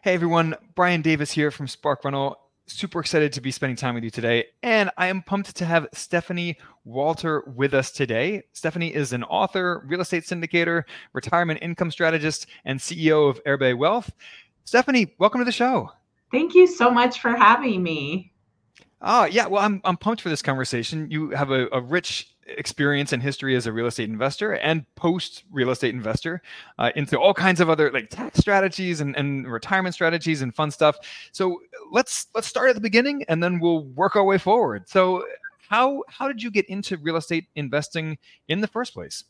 Hey 0.00 0.14
everyone, 0.14 0.54
Brian 0.76 1.02
Davis 1.02 1.32
here 1.32 1.50
from 1.50 1.66
Spark 1.66 2.04
Rental. 2.04 2.38
Super 2.66 3.00
excited 3.00 3.32
to 3.32 3.40
be 3.40 3.50
spending 3.50 3.74
time 3.74 3.96
with 3.96 4.04
you 4.04 4.10
today. 4.10 4.46
And 4.62 4.92
I 4.96 5.08
am 5.08 5.22
pumped 5.22 5.56
to 5.56 5.64
have 5.64 5.88
Stephanie 5.92 6.56
Walter 6.84 7.42
with 7.56 7.74
us 7.74 7.90
today. 7.90 8.44
Stephanie 8.52 8.94
is 8.94 9.12
an 9.12 9.24
author, 9.24 9.82
real 9.88 10.00
estate 10.00 10.22
syndicator, 10.22 10.84
retirement 11.14 11.58
income 11.62 11.90
strategist, 11.90 12.46
and 12.64 12.78
CEO 12.78 13.28
of 13.28 13.42
ERBE 13.44 13.76
Wealth. 13.76 14.12
Stephanie, 14.62 15.16
welcome 15.18 15.40
to 15.40 15.44
the 15.44 15.50
show. 15.50 15.90
Thank 16.30 16.54
you 16.54 16.68
so 16.68 16.92
much 16.92 17.20
for 17.20 17.34
having 17.34 17.82
me. 17.82 18.32
Oh, 19.02 19.24
yeah. 19.24 19.48
Well, 19.48 19.64
I'm, 19.64 19.80
I'm 19.82 19.96
pumped 19.96 20.22
for 20.22 20.28
this 20.28 20.42
conversation. 20.42 21.10
You 21.10 21.30
have 21.30 21.50
a, 21.50 21.66
a 21.72 21.80
rich 21.80 22.36
experience 22.48 23.12
and 23.12 23.22
history 23.22 23.56
as 23.56 23.66
a 23.66 23.72
real 23.72 23.86
estate 23.86 24.08
investor 24.08 24.52
and 24.52 24.84
post 24.94 25.44
real 25.50 25.70
estate 25.70 25.94
investor 25.94 26.40
uh, 26.78 26.90
into 26.96 27.18
all 27.18 27.34
kinds 27.34 27.60
of 27.60 27.68
other 27.68 27.90
like 27.92 28.08
tax 28.10 28.38
strategies 28.38 29.00
and, 29.00 29.16
and 29.16 29.50
retirement 29.50 29.94
strategies 29.94 30.42
and 30.42 30.54
fun 30.54 30.70
stuff. 30.70 30.96
So 31.32 31.60
let's 31.90 32.26
let's 32.34 32.46
start 32.46 32.70
at 32.70 32.74
the 32.74 32.80
beginning 32.80 33.24
and 33.28 33.42
then 33.42 33.60
we'll 33.60 33.84
work 33.84 34.16
our 34.16 34.24
way 34.24 34.38
forward. 34.38 34.88
So 34.88 35.24
how 35.68 36.02
how 36.08 36.28
did 36.28 36.42
you 36.42 36.50
get 36.50 36.66
into 36.66 36.96
real 36.96 37.16
estate 37.16 37.46
investing 37.54 38.18
in 38.48 38.60
the 38.60 38.68
first 38.68 38.94
place? 38.94 39.24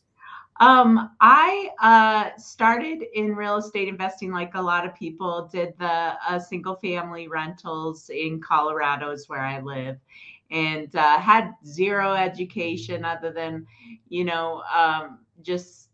Um, 0.61 1.11
I 1.21 1.69
uh, 1.81 2.37
started 2.37 3.03
in 3.13 3.33
real 3.33 3.57
estate 3.57 3.87
investing 3.87 4.31
like 4.31 4.55
a 4.55 4.61
lot 4.61 4.85
of 4.85 4.93
people 4.93 5.49
did 5.51 5.73
the 5.79 5.85
uh, 5.85 6.37
single 6.37 6.75
family 6.75 7.29
rentals 7.29 8.09
in 8.09 8.41
Colorado 8.41 9.11
is 9.11 9.29
where 9.29 9.39
I 9.39 9.61
live 9.61 9.97
and 10.51 10.95
uh, 10.95 11.19
had 11.19 11.51
zero 11.65 12.13
education 12.13 13.05
other 13.05 13.31
than 13.31 13.65
you 14.07 14.23
know 14.23 14.63
um, 14.73 15.19
just 15.41 15.89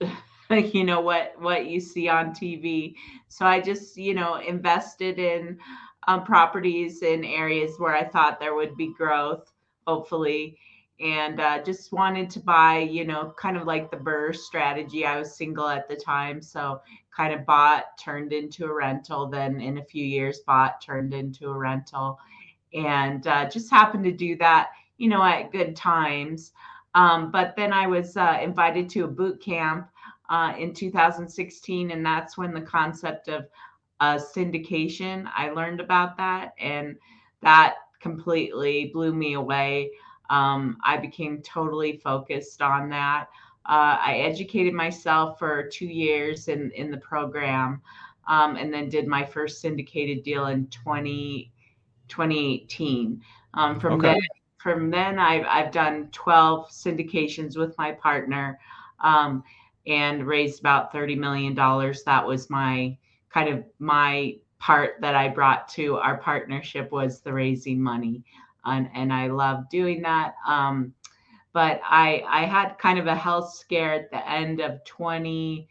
you 0.50 0.84
know 0.84 1.00
what 1.00 1.34
what 1.38 1.66
you 1.66 1.80
see 1.80 2.08
on 2.08 2.30
tv 2.30 2.94
so 3.28 3.44
i 3.44 3.60
just 3.60 3.96
you 3.96 4.14
know 4.14 4.36
invested 4.36 5.18
in 5.18 5.58
um, 6.06 6.24
properties 6.24 7.02
in 7.02 7.24
areas 7.24 7.74
where 7.78 7.94
i 7.94 8.04
thought 8.04 8.40
there 8.40 8.54
would 8.54 8.76
be 8.76 8.94
growth 8.94 9.52
hopefully. 9.88 10.58
And 11.00 11.40
uh, 11.40 11.62
just 11.62 11.92
wanted 11.92 12.28
to 12.30 12.40
buy 12.40 12.78
you 12.80 13.04
know 13.04 13.32
kind 13.38 13.56
of 13.56 13.66
like 13.66 13.90
the 13.90 13.96
BRRRR 13.96 14.36
strategy. 14.36 15.06
I 15.06 15.18
was 15.18 15.36
single 15.36 15.68
at 15.68 15.88
the 15.88 15.96
time 15.96 16.42
so 16.42 16.80
kind 17.16 17.32
of 17.32 17.46
bought 17.46 17.96
turned 17.98 18.32
into 18.32 18.66
a 18.66 18.74
rental 18.74 19.28
then 19.28 19.60
in 19.60 19.78
a 19.78 19.84
few 19.84 20.04
years 20.04 20.40
bought 20.46 20.80
turned 20.84 21.14
into 21.14 21.48
a 21.48 21.56
rental 21.56 22.18
and 22.74 23.26
uh, 23.26 23.48
just 23.48 23.70
happened 23.70 24.04
to 24.04 24.12
do 24.12 24.36
that, 24.36 24.70
you 24.96 25.08
know, 25.08 25.22
at 25.22 25.52
good 25.52 25.76
times. 25.76 26.52
Um, 26.94 27.30
but 27.30 27.54
then 27.56 27.72
I 27.72 27.86
was 27.86 28.16
uh, 28.16 28.38
invited 28.42 28.88
to 28.90 29.04
a 29.04 29.08
boot 29.08 29.40
camp 29.42 29.88
uh, 30.30 30.54
in 30.58 30.74
2016, 30.74 31.90
and 31.90 32.04
that's 32.04 32.36
when 32.36 32.52
the 32.52 32.60
concept 32.60 33.28
of 33.28 33.46
uh, 34.00 34.16
syndication 34.16 35.28
I 35.34 35.50
learned 35.50 35.80
about 35.80 36.16
that, 36.18 36.54
and 36.58 36.96
that 37.42 37.76
completely 38.00 38.90
blew 38.92 39.12
me 39.12 39.34
away. 39.34 39.90
Um, 40.30 40.76
I 40.84 40.96
became 40.98 41.42
totally 41.42 41.96
focused 41.96 42.62
on 42.62 42.90
that. 42.90 43.28
Uh, 43.66 43.98
I 44.00 44.22
educated 44.24 44.72
myself 44.72 45.38
for 45.38 45.68
two 45.68 45.86
years 45.86 46.48
in 46.48 46.70
in 46.72 46.90
the 46.90 46.98
program, 46.98 47.82
um, 48.26 48.56
and 48.56 48.72
then 48.72 48.88
did 48.88 49.06
my 49.06 49.24
first 49.24 49.60
syndicated 49.60 50.22
deal 50.22 50.46
in 50.46 50.66
20 50.68 51.50
2018. 52.08 53.20
Um, 53.54 53.80
from 53.80 53.94
okay. 53.94 54.14
then, 54.14 54.20
from 54.58 54.90
then, 54.90 55.18
I've 55.18 55.46
I've 55.46 55.72
done 55.72 56.08
12 56.12 56.70
syndications 56.70 57.56
with 57.56 57.76
my 57.78 57.92
partner, 57.92 58.58
um, 59.00 59.42
and 59.86 60.26
raised 60.26 60.60
about 60.60 60.92
30 60.92 61.16
million 61.16 61.54
dollars. 61.54 62.02
That 62.04 62.26
was 62.26 62.50
my 62.50 62.96
kind 63.30 63.48
of 63.48 63.64
my 63.78 64.36
part 64.58 65.00
that 65.00 65.14
I 65.14 65.28
brought 65.28 65.68
to 65.68 65.96
our 65.96 66.18
partnership 66.18 66.90
was 66.90 67.20
the 67.20 67.32
raising 67.32 67.80
money, 67.80 68.24
and 68.64 68.88
and 68.94 69.12
I 69.12 69.28
love 69.28 69.68
doing 69.70 70.02
that. 70.02 70.34
Um, 70.46 70.92
but 71.52 71.80
I 71.84 72.22
I 72.28 72.44
had 72.44 72.78
kind 72.78 72.98
of 72.98 73.06
a 73.06 73.14
health 73.14 73.54
scare 73.54 73.94
at 73.94 74.10
the 74.10 74.28
end 74.28 74.60
of 74.60 74.84
20. 74.84 75.68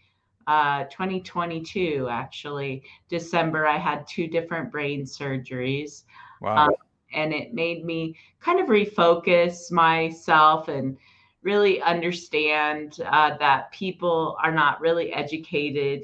Uh, 0.47 0.85
2022 0.85 2.07
actually 2.09 2.81
december 3.09 3.67
i 3.67 3.77
had 3.77 4.07
two 4.07 4.27
different 4.27 4.71
brain 4.71 5.03
surgeries 5.03 6.03
Wow. 6.41 6.67
Um, 6.67 6.73
and 7.13 7.33
it 7.33 7.53
made 7.53 7.85
me 7.85 8.15
kind 8.39 8.59
of 8.59 8.67
refocus 8.67 9.71
myself 9.71 10.67
and 10.67 10.97
really 11.41 11.81
understand 11.81 12.99
uh, 13.05 13.37
that 13.37 13.71
people 13.71 14.37
are 14.43 14.51
not 14.51 14.81
really 14.81 15.13
educated, 15.13 16.03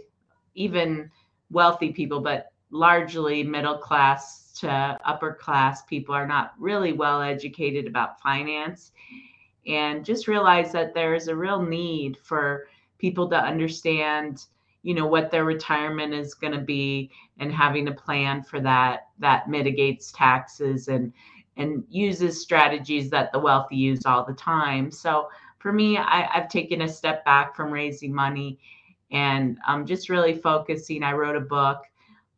even 0.56 1.10
wealthy 1.52 1.92
people, 1.92 2.22
but 2.22 2.52
largely 2.72 3.44
middle 3.44 3.78
class 3.78 4.52
to 4.60 5.00
upper 5.06 5.34
class 5.34 5.84
people 5.84 6.16
are 6.16 6.28
not 6.28 6.54
really 6.58 6.94
well 6.94 7.22
educated 7.22 7.88
about 7.88 8.22
finance. 8.22 8.92
And 9.68 10.04
just 10.06 10.28
realize 10.28 10.72
that 10.74 10.94
there 10.94 11.16
is 11.16 11.28
a 11.28 11.36
real 11.36 11.62
need 11.62 12.18
for 12.18 12.68
people 12.98 13.30
to 13.30 13.36
understand 13.38 14.46
you 14.84 14.94
know 14.94 15.08
what 15.08 15.32
their 15.32 15.46
retirement 15.46 16.14
is 16.14 16.34
going 16.34 16.54
to 16.54 16.60
be 16.60 17.10
and 17.40 17.52
having 17.52 17.88
a 17.88 17.94
plan 17.94 18.44
for 18.44 18.60
that 18.60 19.08
that 19.20 19.50
mitigates 19.50 20.12
taxes 20.12 20.88
and 20.88 21.12
and 21.58 21.84
uses 21.90 22.42
strategies 22.42 23.10
that 23.10 23.32
the 23.32 23.40
wealthy 23.40 23.76
use 23.76 24.06
all 24.06 24.26
the 24.26 24.34
time. 24.34 24.92
So 24.92 25.30
for 25.60 25.72
me 25.72 25.98
I, 25.98 26.28
have 26.32 26.50
taken 26.50 26.82
a 26.82 26.90
step 26.90 27.24
back 27.26 27.56
from 27.56 27.72
raising 27.72 28.14
money 28.14 28.60
and 29.12 29.58
i'm 29.66 29.86
just 29.86 30.10
really 30.10 30.36
focusing. 30.38 31.04
I 31.04 31.14
wrote 31.14 31.36
a 31.36 31.42
book 31.42 31.84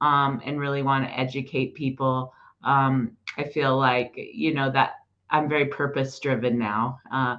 um, 0.02 0.42
and 0.46 0.60
really 0.60 0.84
want 0.84 1.06
to 1.06 1.20
educate 1.20 1.74
people. 1.76 2.34
Um, 2.64 3.18
i 3.38 3.44
feel 3.44 3.78
like 3.78 4.14
you 4.16 4.54
know 4.54 4.72
that 4.72 4.94
i'm 5.30 5.50
very 5.50 5.66
purpose 5.66 6.20
driven 6.20 6.58
now 6.58 7.00
uh, 7.12 7.38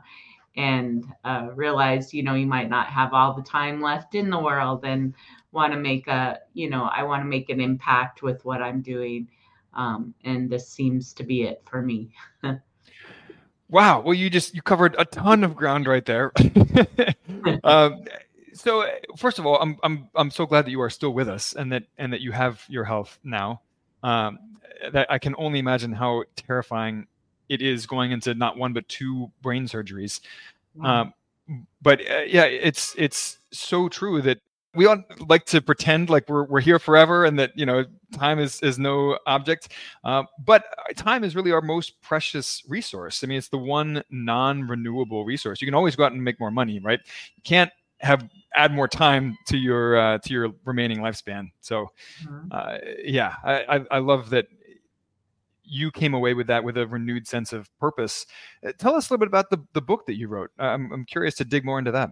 and 0.57 1.05
uh, 1.25 1.49
realize 1.55 2.15
you 2.15 2.23
know 2.23 2.35
you 2.35 2.47
might 2.47 2.71
not 2.71 2.87
have 2.89 3.13
all 3.13 3.35
the 3.35 3.43
time 3.43 3.81
left 3.81 4.15
in 4.15 4.31
the 4.31 4.39
world 4.39 4.85
and 4.85 5.15
want 5.53 5.73
to 5.73 5.79
make 5.79 6.07
a 6.07 6.41
you 6.55 6.69
know 6.69 6.85
i 6.95 7.03
want 7.03 7.23
to 7.23 7.27
make 7.27 7.51
an 7.51 7.61
impact 7.61 8.23
with 8.23 8.45
what 8.45 8.63
i'm 8.63 8.81
doing 8.81 9.29
um, 9.75 10.15
and 10.25 10.49
this 10.49 10.69
seems 10.69 11.13
to 11.13 11.23
be 11.23 11.43
it 11.43 11.63
for 11.69 11.83
me. 11.83 12.11
Wow 13.69 13.99
well 14.01 14.15
you 14.15 14.31
just 14.31 14.55
you 14.55 14.63
covered 14.63 14.95
a 14.97 15.05
ton 15.05 15.43
of 15.43 15.57
ground 15.57 15.87
right 15.87 16.05
there. 16.05 16.33
Um, 17.65 18.05
so 18.55 18.89
first 19.17 19.41
of 19.41 19.47
all 19.47 19.61
I'm, 19.61 19.77
I'm 19.83 20.09
i'm 20.15 20.31
so 20.31 20.47
glad 20.47 20.67
that 20.67 20.71
you 20.71 20.81
are 20.81 20.91
still 20.91 21.13
with 21.13 21.29
us 21.29 21.53
and 21.53 21.73
that 21.73 21.85
and 21.99 22.13
that 22.13 22.21
you 22.21 22.31
have 22.31 22.63
your 22.69 22.85
health 22.85 23.19
now. 23.25 23.63
Um, 24.05 24.39
that 24.93 25.11
i 25.11 25.19
can 25.19 25.35
only 25.37 25.59
imagine 25.59 25.93
how 25.93 26.25
terrifying 26.37 27.09
it 27.49 27.63
is 27.63 27.87
going 27.87 28.13
into 28.13 28.35
not 28.35 28.57
one 28.57 28.73
but 28.73 28.89
two 28.89 29.31
brain 29.43 29.67
surgeries. 29.67 30.21
Um, 30.83 31.15
but 31.81 32.01
uh, 32.01 32.23
yeah, 32.27 32.45
it's 32.45 32.95
it's 32.99 33.39
so 33.53 33.89
true 33.89 34.21
that 34.23 34.39
we 34.75 34.87
all 34.87 35.03
like 35.27 35.47
to 35.47 35.61
pretend 35.61 36.11
like 36.11 36.29
we're, 36.29 36.45
we're 36.45 36.61
here 36.61 36.79
forever 36.79 37.25
and 37.25 37.39
that 37.39 37.57
you 37.57 37.65
know 37.65 37.85
time 38.13 38.39
is 38.39 38.61
is 38.63 38.79
no 38.79 39.19
object. 39.27 39.73
Uh, 40.05 40.25
but 40.45 40.65
time 40.97 41.25
is 41.25 41.35
really 41.35 41.53
our 41.53 41.63
most 41.63 42.01
precious 42.03 42.63
resource. 42.69 43.25
I 43.25 43.27
mean 43.27 43.39
it's 43.39 43.49
the 43.49 43.59
one 43.59 44.03
non-renewable 44.11 45.25
resource. 45.25 45.61
You 45.61 45.67
can 45.67 45.75
always 45.75 45.97
go 45.97 46.05
out 46.05 46.13
and 46.13 46.23
make 46.23 46.39
more 46.39 46.51
money 46.51 46.79
right? 46.79 47.01
You 47.37 47.43
can't 47.43 47.71
have 48.01 48.29
add 48.55 48.73
more 48.73 48.89
time 48.89 49.37
to 49.47 49.57
your 49.57 49.97
uh, 49.97 50.19
to 50.19 50.33
your 50.33 50.53
remaining 50.65 50.99
lifespan. 50.99 51.51
So 51.63 51.91
mm-hmm. 52.23 52.49
uh, 52.51 52.79
yeah 53.03 53.35
I, 53.45 53.77
I, 53.77 53.87
I 53.93 53.99
love 53.99 54.31
that 54.31 54.47
you 55.67 55.91
came 55.91 56.15
away 56.15 56.35
with 56.35 56.47
that 56.47 56.65
with 56.65 56.77
a 56.77 56.87
renewed 56.87 57.27
sense 57.27 57.53
of 57.53 57.69
purpose. 57.79 58.27
Uh, 58.67 58.73
tell 58.79 58.95
us 58.95 59.09
a 59.09 59.13
little 59.13 59.21
bit 59.21 59.29
about 59.29 59.51
the, 59.51 59.59
the 59.73 59.83
book 59.83 60.07
that 60.07 60.17
you 60.17 60.29
wrote. 60.29 60.51
I'm, 60.59 60.93
I'm 60.93 61.05
curious 61.05 61.35
to 61.37 61.45
dig 61.45 61.65
more 61.65 61.79
into 61.79 61.93
that. 61.93 62.11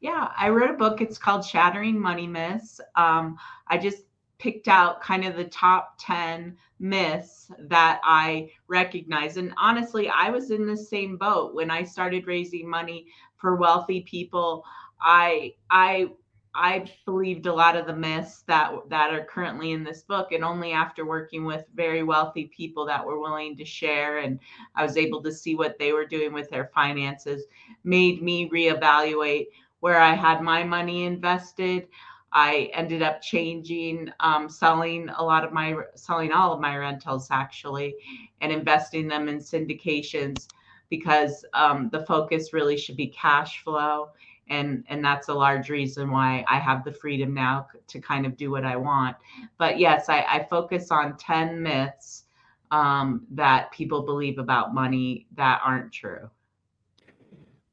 Yeah, 0.00 0.30
I 0.36 0.50
wrote 0.50 0.70
a 0.70 0.74
book. 0.74 1.00
It's 1.00 1.18
called 1.18 1.44
Shattering 1.44 1.98
Money 1.98 2.26
Myths. 2.26 2.80
Um, 2.96 3.38
I 3.68 3.78
just 3.78 4.02
picked 4.38 4.68
out 4.68 5.00
kind 5.00 5.24
of 5.24 5.36
the 5.36 5.44
top 5.44 5.96
10 6.00 6.56
myths 6.78 7.50
that 7.58 8.00
I 8.04 8.50
recognize. 8.68 9.38
And 9.38 9.54
honestly, 9.56 10.08
I 10.08 10.30
was 10.30 10.50
in 10.50 10.66
the 10.66 10.76
same 10.76 11.16
boat 11.16 11.54
when 11.54 11.70
I 11.70 11.82
started 11.84 12.26
raising 12.26 12.68
money 12.68 13.06
for 13.36 13.56
wealthy 13.56 14.02
people. 14.02 14.64
I 15.00 15.54
I 15.70 16.08
I 16.56 16.90
believed 17.04 17.46
a 17.46 17.52
lot 17.52 17.76
of 17.76 17.86
the 17.86 17.94
myths 17.94 18.42
that 18.46 18.72
that 18.88 19.12
are 19.12 19.24
currently 19.24 19.72
in 19.72 19.84
this 19.84 20.02
book, 20.02 20.32
and 20.32 20.42
only 20.42 20.72
after 20.72 21.04
working 21.04 21.44
with 21.44 21.66
very 21.74 22.02
wealthy 22.02 22.46
people 22.46 22.86
that 22.86 23.04
were 23.04 23.20
willing 23.20 23.56
to 23.56 23.64
share, 23.64 24.18
and 24.18 24.40
I 24.74 24.82
was 24.82 24.96
able 24.96 25.22
to 25.22 25.32
see 25.32 25.54
what 25.54 25.78
they 25.78 25.92
were 25.92 26.06
doing 26.06 26.32
with 26.32 26.48
their 26.48 26.70
finances, 26.74 27.44
made 27.84 28.22
me 28.22 28.48
reevaluate 28.48 29.48
where 29.80 30.00
I 30.00 30.14
had 30.14 30.40
my 30.40 30.64
money 30.64 31.04
invested. 31.04 31.88
I 32.32 32.70
ended 32.74 33.02
up 33.02 33.22
changing, 33.22 34.10
um, 34.20 34.48
selling 34.48 35.10
a 35.10 35.22
lot 35.22 35.44
of 35.44 35.52
my, 35.52 35.76
selling 35.94 36.32
all 36.32 36.52
of 36.52 36.60
my 36.60 36.76
rentals 36.76 37.28
actually, 37.30 37.94
and 38.40 38.50
investing 38.50 39.08
them 39.08 39.28
in 39.28 39.38
syndications 39.38 40.48
because 40.88 41.44
um, 41.52 41.88
the 41.90 42.04
focus 42.04 42.52
really 42.52 42.76
should 42.76 42.96
be 42.96 43.08
cash 43.08 43.62
flow 43.62 44.10
and 44.48 44.84
and 44.88 45.04
that's 45.04 45.28
a 45.28 45.34
large 45.34 45.70
reason 45.70 46.10
why 46.10 46.44
i 46.48 46.58
have 46.58 46.84
the 46.84 46.92
freedom 46.92 47.34
now 47.34 47.66
to 47.86 48.00
kind 48.00 48.26
of 48.26 48.36
do 48.36 48.50
what 48.50 48.64
i 48.64 48.76
want 48.76 49.16
but 49.58 49.78
yes 49.78 50.08
i, 50.08 50.22
I 50.22 50.46
focus 50.48 50.90
on 50.90 51.16
10 51.16 51.62
myths 51.62 52.24
um, 52.72 53.24
that 53.30 53.70
people 53.70 54.02
believe 54.02 54.38
about 54.38 54.74
money 54.74 55.26
that 55.36 55.60
aren't 55.64 55.92
true 55.92 56.28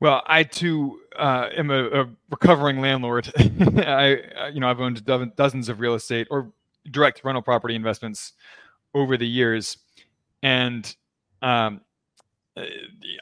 well, 0.04 0.22
I 0.26 0.44
too 0.44 1.00
uh, 1.18 1.48
am 1.56 1.72
a, 1.72 1.86
a, 1.86 2.10
recovering 2.30 2.82
landlord. 2.82 3.32
I, 3.38 4.50
you 4.52 4.60
know, 4.60 4.70
I've 4.70 4.82
owned 4.82 5.06
dozens 5.06 5.70
of 5.70 5.80
real 5.80 5.94
estate 5.94 6.28
or 6.30 6.52
direct 6.92 7.24
rental 7.24 7.42
property 7.42 7.74
investments 7.74 8.34
over 8.94 9.16
the 9.16 9.26
years, 9.26 9.78
and 10.42 10.94
um, 11.42 11.80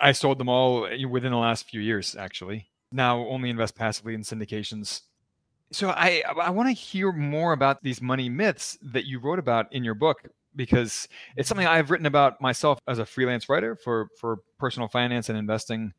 I 0.01 0.12
sold 0.12 0.39
them 0.39 0.50
all 0.50 0.88
within 1.07 1.31
the 1.31 1.38
last 1.38 1.69
few 1.69 1.81
years. 1.81 2.15
Actually, 2.15 2.68
now 2.91 3.19
only 3.27 3.49
invest 3.49 3.75
passively 3.75 4.13
in 4.13 4.21
syndications. 4.21 5.01
So 5.71 5.89
I 5.89 6.23
I 6.27 6.49
want 6.49 6.69
to 6.69 6.73
hear 6.73 7.11
more 7.11 7.53
about 7.53 7.81
these 7.81 8.01
money 8.01 8.29
myths 8.29 8.77
that 8.81 9.05
you 9.05 9.19
wrote 9.19 9.39
about 9.39 9.71
in 9.73 9.83
your 9.83 9.95
book 9.95 10.23
because 10.55 11.07
it's 11.38 11.47
something 11.47 11.67
I've 11.67 11.91
written 11.91 12.05
about 12.05 12.41
myself 12.41 12.79
as 12.88 12.99
a 12.99 13.05
freelance 13.05 13.47
writer 13.47 13.75
for 13.75 14.09
for 14.19 14.39
personal 14.57 14.88
finance 14.88 15.29
and 15.29 15.38
investing 15.38 15.93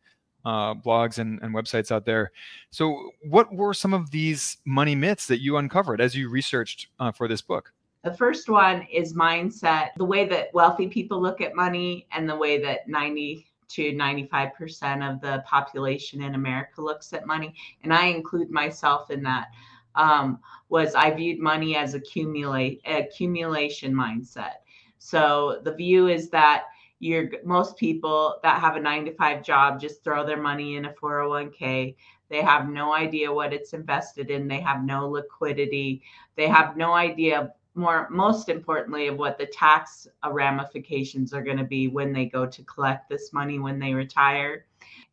uh, 0.44 0.74
blogs 0.74 1.18
and, 1.18 1.40
and 1.42 1.54
websites 1.54 1.90
out 1.90 2.04
there. 2.04 2.32
So, 2.70 3.10
what 3.22 3.52
were 3.54 3.74
some 3.74 3.94
of 3.94 4.10
these 4.10 4.58
money 4.64 4.94
myths 4.94 5.26
that 5.26 5.40
you 5.40 5.56
uncovered 5.56 6.00
as 6.00 6.14
you 6.14 6.28
researched 6.28 6.88
uh, 6.98 7.12
for 7.12 7.28
this 7.28 7.42
book? 7.42 7.72
The 8.04 8.14
first 8.14 8.48
one 8.48 8.86
is 8.92 9.14
mindset, 9.14 9.90
the 9.96 10.04
way 10.04 10.26
that 10.26 10.52
wealthy 10.52 10.88
people 10.88 11.22
look 11.22 11.40
at 11.40 11.54
money, 11.54 12.08
and 12.10 12.28
the 12.28 12.36
way 12.36 12.60
that 12.60 12.88
90 12.88 13.46
to 13.74 13.92
95% 13.92 15.08
of 15.08 15.20
the 15.20 15.42
population 15.46 16.22
in 16.22 16.34
America 16.34 16.80
looks 16.80 17.12
at 17.12 17.26
money. 17.26 17.54
And 17.82 17.92
I 17.92 18.06
include 18.06 18.50
myself 18.50 19.10
in 19.10 19.22
that. 19.22 19.48
Um, 19.94 20.40
was 20.70 20.94
I 20.94 21.10
viewed 21.10 21.38
money 21.38 21.76
as 21.76 21.92
accumulate 21.92 22.80
accumulation 22.86 23.92
mindset. 23.92 24.54
So 24.98 25.60
the 25.64 25.74
view 25.74 26.08
is 26.08 26.30
that 26.30 26.64
you're 27.02 27.28
most 27.44 27.76
people 27.76 28.38
that 28.44 28.60
have 28.60 28.76
a 28.76 28.80
nine 28.80 29.04
to 29.04 29.12
five 29.14 29.42
job 29.42 29.80
just 29.80 30.04
throw 30.04 30.25
their 30.25 30.40
money 30.40 30.76
in 30.76 30.84
a 30.84 30.92
401k 30.92 31.96
they 32.28 32.40
have 32.40 32.68
no 32.68 32.94
idea 32.94 33.30
what 33.30 33.52
it's 33.52 33.72
invested 33.72 34.30
in 34.30 34.46
they 34.46 34.60
have 34.60 34.84
no 34.84 35.08
liquidity 35.08 36.00
they 36.36 36.46
have 36.46 36.76
no 36.76 36.92
idea 36.92 37.52
more 37.74 38.08
most 38.10 38.48
importantly 38.48 39.06
of 39.06 39.16
what 39.16 39.38
the 39.38 39.46
tax 39.46 40.06
ramifications 40.30 41.32
are 41.32 41.42
going 41.42 41.56
to 41.56 41.64
be 41.64 41.88
when 41.88 42.12
they 42.12 42.26
go 42.26 42.46
to 42.46 42.62
collect 42.64 43.08
this 43.08 43.32
money 43.32 43.58
when 43.58 43.78
they 43.78 43.94
retire. 43.94 44.66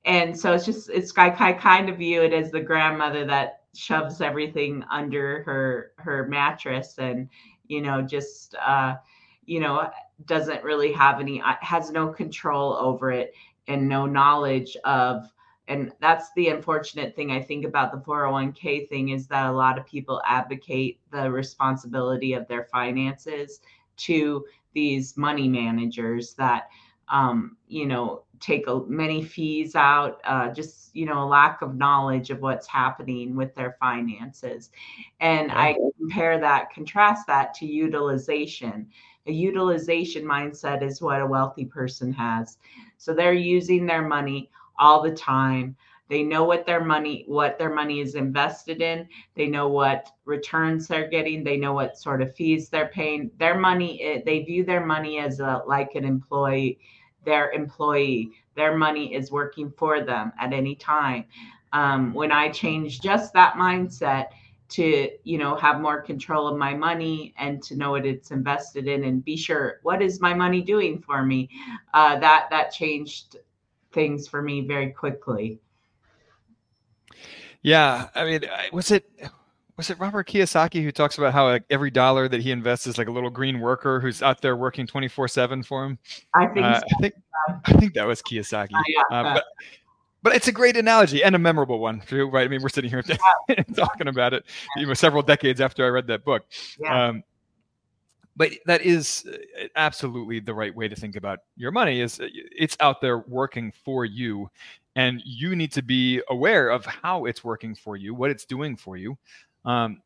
And 0.05 0.37
so 0.37 0.53
it's 0.53 0.65
just 0.65 0.89
it's 0.89 1.17
i, 1.17 1.27
I 1.39 1.53
kind 1.53 1.89
of 1.89 1.97
view 1.97 2.21
it 2.21 2.33
as 2.33 2.51
the 2.51 2.61
grandmother 2.61 3.25
that 3.25 3.63
shoves 3.75 4.21
everything 4.21 4.83
under 4.91 5.43
her 5.43 5.91
her 5.97 6.27
mattress 6.27 6.97
and 6.97 7.29
you 7.67 7.81
know 7.81 8.01
just 8.01 8.55
uh 8.55 8.95
you 9.45 9.59
know 9.59 9.89
doesn't 10.25 10.63
really 10.63 10.91
have 10.91 11.19
any 11.19 11.41
uh, 11.41 11.53
has 11.61 11.91
no 11.91 12.07
control 12.07 12.73
over 12.73 13.11
it 13.11 13.33
and 13.67 13.87
no 13.87 14.05
knowledge 14.05 14.75
of 14.83 15.31
and 15.69 15.91
that's 16.01 16.31
the 16.35 16.49
unfortunate 16.49 17.15
thing 17.15 17.31
i 17.31 17.41
think 17.41 17.63
about 17.63 17.91
the 17.91 17.97
401k 17.99 18.89
thing 18.89 19.09
is 19.09 19.27
that 19.27 19.45
a 19.45 19.51
lot 19.51 19.77
of 19.77 19.85
people 19.85 20.21
advocate 20.25 20.99
the 21.11 21.31
responsibility 21.31 22.33
of 22.33 22.47
their 22.47 22.65
finances 22.65 23.61
to 23.95 24.45
these 24.73 25.15
money 25.17 25.47
managers 25.47 26.33
that 26.33 26.69
um, 27.09 27.57
you 27.67 27.85
know 27.85 28.23
take 28.39 28.67
a, 28.67 28.81
many 28.87 29.21
fees 29.23 29.75
out 29.75 30.21
uh, 30.23 30.49
just 30.49 30.95
you 30.95 31.05
know 31.05 31.23
a 31.23 31.25
lack 31.25 31.61
of 31.61 31.75
knowledge 31.75 32.29
of 32.29 32.41
what's 32.41 32.67
happening 32.67 33.35
with 33.35 33.53
their 33.55 33.75
finances. 33.79 34.71
And 35.19 35.51
i 35.51 35.75
compare 35.97 36.39
that 36.39 36.73
contrast 36.73 37.27
that 37.27 37.53
to 37.55 37.65
utilization. 37.65 38.87
A 39.27 39.31
utilization 39.31 40.23
mindset 40.23 40.81
is 40.81 41.01
what 41.01 41.21
a 41.21 41.27
wealthy 41.27 41.65
person 41.65 42.13
has. 42.13 42.57
So 42.97 43.13
they're 43.13 43.33
using 43.33 43.85
their 43.85 44.07
money 44.07 44.49
all 44.79 45.01
the 45.01 45.11
time. 45.11 45.75
They 46.09 46.23
know 46.23 46.43
what 46.43 46.65
their 46.65 46.83
money 46.83 47.23
what 47.27 47.59
their 47.59 47.73
money 47.73 47.99
is 47.99 48.15
invested 48.15 48.81
in. 48.81 49.07
They 49.35 49.47
know 49.47 49.67
what 49.67 50.11
returns 50.25 50.87
they're 50.87 51.07
getting. 51.07 51.43
They 51.43 51.57
know 51.57 51.73
what 51.73 51.99
sort 51.99 52.21
of 52.21 52.33
fees 52.35 52.69
they're 52.69 52.87
paying. 52.87 53.29
Their 53.37 53.59
money 53.59 54.01
eh, 54.01 54.21
they 54.25 54.43
view 54.43 54.63
their 54.65 54.85
money 54.85 55.19
as 55.19 55.39
a 55.39 55.61
like 55.67 55.93
an 55.95 56.05
employee 56.05 56.79
their 57.25 57.51
employee. 57.51 58.31
Their 58.55 58.75
money 58.75 59.13
is 59.13 59.31
working 59.31 59.71
for 59.77 60.01
them 60.01 60.31
at 60.39 60.51
any 60.51 60.75
time. 60.75 61.25
Um, 61.73 62.13
when 62.13 62.31
I 62.31 62.49
changed 62.49 63.03
just 63.03 63.31
that 63.33 63.53
mindset, 63.53 64.27
to 64.69 65.09
you 65.23 65.37
know 65.37 65.55
have 65.55 65.81
more 65.81 66.01
control 66.01 66.47
of 66.47 66.57
my 66.57 66.73
money 66.73 67.33
and 67.37 67.61
to 67.63 67.75
know 67.75 67.91
what 67.91 68.05
it's 68.05 68.31
invested 68.31 68.87
in 68.87 69.03
and 69.03 69.25
be 69.25 69.35
sure 69.35 69.79
what 69.81 70.01
is 70.01 70.21
my 70.21 70.33
money 70.33 70.61
doing 70.61 71.01
for 71.01 71.25
me 71.25 71.49
uh, 71.93 72.17
that 72.19 72.47
that 72.51 72.71
changed 72.71 73.37
things 73.91 74.27
for 74.27 74.41
me 74.41 74.61
very 74.61 74.91
quickly 74.91 75.59
yeah 77.61 78.07
i 78.15 78.23
mean 78.23 78.41
was 78.71 78.91
it 78.91 79.09
was 79.77 79.89
it 79.89 79.99
robert 79.99 80.27
kiyosaki 80.27 80.83
who 80.83 80.91
talks 80.91 81.17
about 81.17 81.33
how 81.33 81.47
like 81.47 81.63
every 81.69 81.91
dollar 81.91 82.27
that 82.27 82.41
he 82.41 82.51
invests 82.51 82.87
is 82.87 82.97
like 82.97 83.07
a 83.07 83.11
little 83.11 83.29
green 83.29 83.59
worker 83.59 83.99
who's 83.99 84.21
out 84.21 84.41
there 84.41 84.55
working 84.55 84.87
24 84.87 85.27
7 85.27 85.63
for 85.63 85.85
him 85.85 85.97
i 86.33 86.45
think 86.47 86.65
uh, 86.65 86.79
so. 86.79 86.85
i 86.85 87.01
think 87.01 87.13
i 87.65 87.73
think 87.73 87.93
that 87.93 88.07
was 88.07 88.21
kiyosaki 88.21 88.71
uh, 89.11 89.33
but 89.33 89.45
but 90.21 90.35
it's 90.35 90.47
a 90.47 90.51
great 90.51 90.75
analogy 90.75 91.23
and 91.23 91.35
a 91.35 91.39
memorable 91.39 91.79
one 91.79 92.01
too, 92.01 92.29
right? 92.29 92.43
I 92.43 92.47
mean, 92.47 92.61
we're 92.61 92.69
sitting 92.69 92.89
here 92.89 93.01
talking 93.75 94.07
about 94.07 94.33
it, 94.33 94.45
you 94.75 94.85
know, 94.85 94.93
several 94.93 95.23
decades 95.23 95.61
after 95.61 95.85
I 95.85 95.89
read 95.89 96.07
that 96.07 96.25
book. 96.25 96.43
Yeah. 96.79 97.07
Um, 97.07 97.23
but 98.39 98.51
that 98.65 98.81
is 98.81 99.27
uh, 99.29 99.65
absolutely 99.75 100.39
the 100.39 100.53
right 100.53 100.73
way 100.73 100.87
to 100.87 100.95
think 100.95 101.17
about 101.17 101.39
your 101.57 101.71
money. 101.71 101.99
Is 101.99 102.21
uh, 102.21 102.27
it's 102.33 102.77
out 102.79 103.01
there 103.01 103.19
working 103.19 103.73
for 103.83 104.05
you, 104.05 104.49
and 104.95 105.21
you 105.25 105.57
need 105.57 105.73
to 105.73 105.83
be 105.83 106.21
aware 106.29 106.69
of 106.69 106.85
how 106.85 107.25
it's 107.25 107.43
working 107.43 107.75
for 107.75 107.97
you, 107.97 108.15
what 108.15 108.31
it's 108.31 108.45
doing 108.45 108.77
for 108.77 108.95
you. 108.95 109.17
Um, 109.65 110.01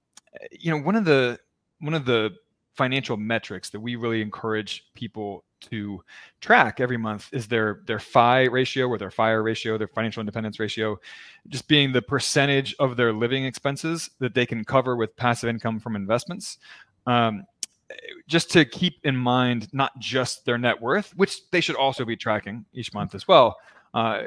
you 0.52 0.72
know, 0.72 0.84
one 0.84 0.96
of 0.96 1.06
the 1.06 1.40
one 1.80 1.94
of 1.94 2.06
the 2.06 2.32
financial 2.75 3.18
metrics 3.18 3.70
that 3.70 3.80
we 3.80 3.96
really 3.96 4.24
encourage 4.24 4.84
people 4.96 5.44
to 5.62 6.04
track 6.42 6.80
every 6.80 6.98
month 6.98 7.30
is 7.34 7.48
their 7.48 7.82
their 7.86 8.00
FI 8.00 8.46
ratio 8.46 8.88
or 8.88 8.98
their 8.98 9.12
FIRE 9.12 9.44
ratio, 9.44 9.78
their 9.78 9.88
financial 9.88 10.22
independence 10.22 10.60
ratio, 10.60 11.00
just 11.50 11.68
being 11.68 11.92
the 11.92 12.02
percentage 12.02 12.75
of 12.80 12.98
their 12.98 13.13
living 13.13 13.46
expenses 13.46 14.10
that 14.18 14.34
they 14.34 14.48
can 14.48 14.66
cover 14.66 14.96
with 14.96 15.16
passive 15.18 15.50
income 15.50 15.80
from 15.80 15.96
investments. 15.96 16.58
Um, 17.06 17.44
just 18.28 18.52
to 18.52 18.66
keep 18.66 19.00
in 19.04 19.16
mind 19.16 19.74
not 19.74 19.98
just 20.00 20.46
their 20.46 20.58
net 20.58 20.82
worth, 20.82 21.16
which 21.16 21.50
they 21.52 21.62
should 21.62 21.76
also 21.76 22.06
be 22.06 22.16
tracking 22.16 22.66
each 22.74 22.94
month 22.94 23.16
as 23.16 23.28
well, 23.28 23.58
uh, 23.94 24.24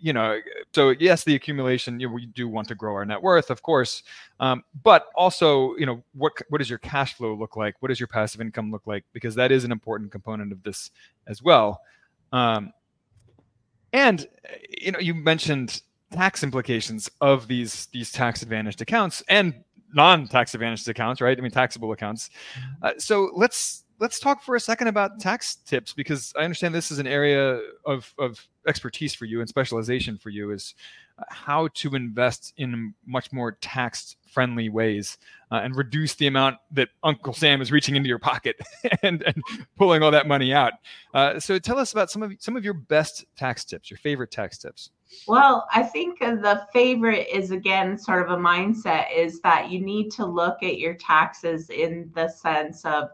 you 0.00 0.14
know, 0.14 0.40
so 0.72 0.90
yes, 0.90 1.24
the 1.24 1.34
accumulation, 1.34 2.00
you 2.00 2.08
know, 2.08 2.14
we 2.14 2.24
do 2.26 2.48
want 2.48 2.68
to 2.68 2.74
grow 2.74 2.94
our 2.94 3.04
net 3.04 3.22
worth, 3.22 3.50
of 3.50 3.62
course, 3.62 4.02
um, 4.40 4.64
but 4.82 5.08
also, 5.14 5.76
you 5.76 5.84
know, 5.84 6.02
what 6.14 6.32
what 6.48 6.58
does 6.58 6.70
your 6.70 6.78
cash 6.78 7.14
flow 7.14 7.34
look 7.34 7.54
like? 7.54 7.74
What 7.80 7.88
does 7.88 8.00
your 8.00 8.06
passive 8.06 8.40
income 8.40 8.70
look 8.70 8.86
like? 8.86 9.04
Because 9.12 9.34
that 9.34 9.52
is 9.52 9.64
an 9.64 9.72
important 9.72 10.10
component 10.10 10.52
of 10.52 10.62
this 10.62 10.90
as 11.26 11.42
well. 11.42 11.82
Um, 12.32 12.72
and 13.92 14.26
you 14.70 14.92
know, 14.92 15.00
you 15.00 15.14
mentioned 15.14 15.82
tax 16.12 16.42
implications 16.42 17.10
of 17.20 17.46
these 17.46 17.86
these 17.86 18.10
tax 18.10 18.40
advantaged 18.40 18.80
accounts 18.80 19.22
and 19.28 19.54
non-tax 19.94 20.54
advantaged 20.54 20.88
accounts, 20.88 21.20
right? 21.20 21.36
I 21.36 21.40
mean, 21.40 21.50
taxable 21.50 21.92
accounts. 21.92 22.30
Uh, 22.82 22.92
so 22.98 23.30
let's 23.34 23.84
let's 24.00 24.18
talk 24.18 24.42
for 24.42 24.56
a 24.56 24.60
second 24.60 24.88
about 24.88 25.20
tax 25.20 25.56
tips 25.66 25.92
because 25.92 26.32
I 26.36 26.42
understand 26.42 26.74
this 26.74 26.90
is 26.90 26.98
an 26.98 27.06
area 27.06 27.60
of, 27.84 28.12
of 28.18 28.48
expertise 28.66 29.14
for 29.14 29.26
you 29.26 29.40
and 29.40 29.48
specialization 29.48 30.16
for 30.16 30.30
you 30.30 30.50
is 30.50 30.74
uh, 31.18 31.24
how 31.28 31.68
to 31.74 31.94
invest 31.94 32.54
in 32.56 32.94
much 33.06 33.30
more 33.30 33.52
tax 33.60 34.16
friendly 34.26 34.70
ways 34.70 35.18
uh, 35.52 35.56
and 35.56 35.76
reduce 35.76 36.14
the 36.14 36.26
amount 36.26 36.56
that 36.72 36.88
Uncle 37.02 37.34
Sam 37.34 37.60
is 37.60 37.70
reaching 37.70 37.94
into 37.94 38.08
your 38.08 38.18
pocket 38.18 38.56
and, 39.02 39.22
and 39.22 39.42
pulling 39.76 40.02
all 40.02 40.10
that 40.10 40.26
money 40.26 40.52
out. 40.54 40.72
Uh, 41.12 41.38
so 41.38 41.58
tell 41.58 41.78
us 41.78 41.92
about 41.92 42.10
some 42.10 42.22
of 42.22 42.32
some 42.38 42.56
of 42.56 42.64
your 42.64 42.74
best 42.74 43.26
tax 43.36 43.64
tips, 43.64 43.90
your 43.90 43.98
favorite 43.98 44.30
tax 44.30 44.56
tips. 44.58 44.90
Well, 45.26 45.66
I 45.72 45.82
think 45.82 46.20
the 46.20 46.66
favorite 46.72 47.28
is 47.32 47.50
again 47.50 47.98
sort 47.98 48.22
of 48.22 48.38
a 48.38 48.40
mindset 48.40 49.06
is 49.14 49.40
that 49.40 49.70
you 49.70 49.80
need 49.80 50.10
to 50.12 50.24
look 50.24 50.62
at 50.62 50.78
your 50.78 50.94
taxes 50.94 51.70
in 51.70 52.10
the 52.14 52.28
sense 52.28 52.84
of 52.84 53.10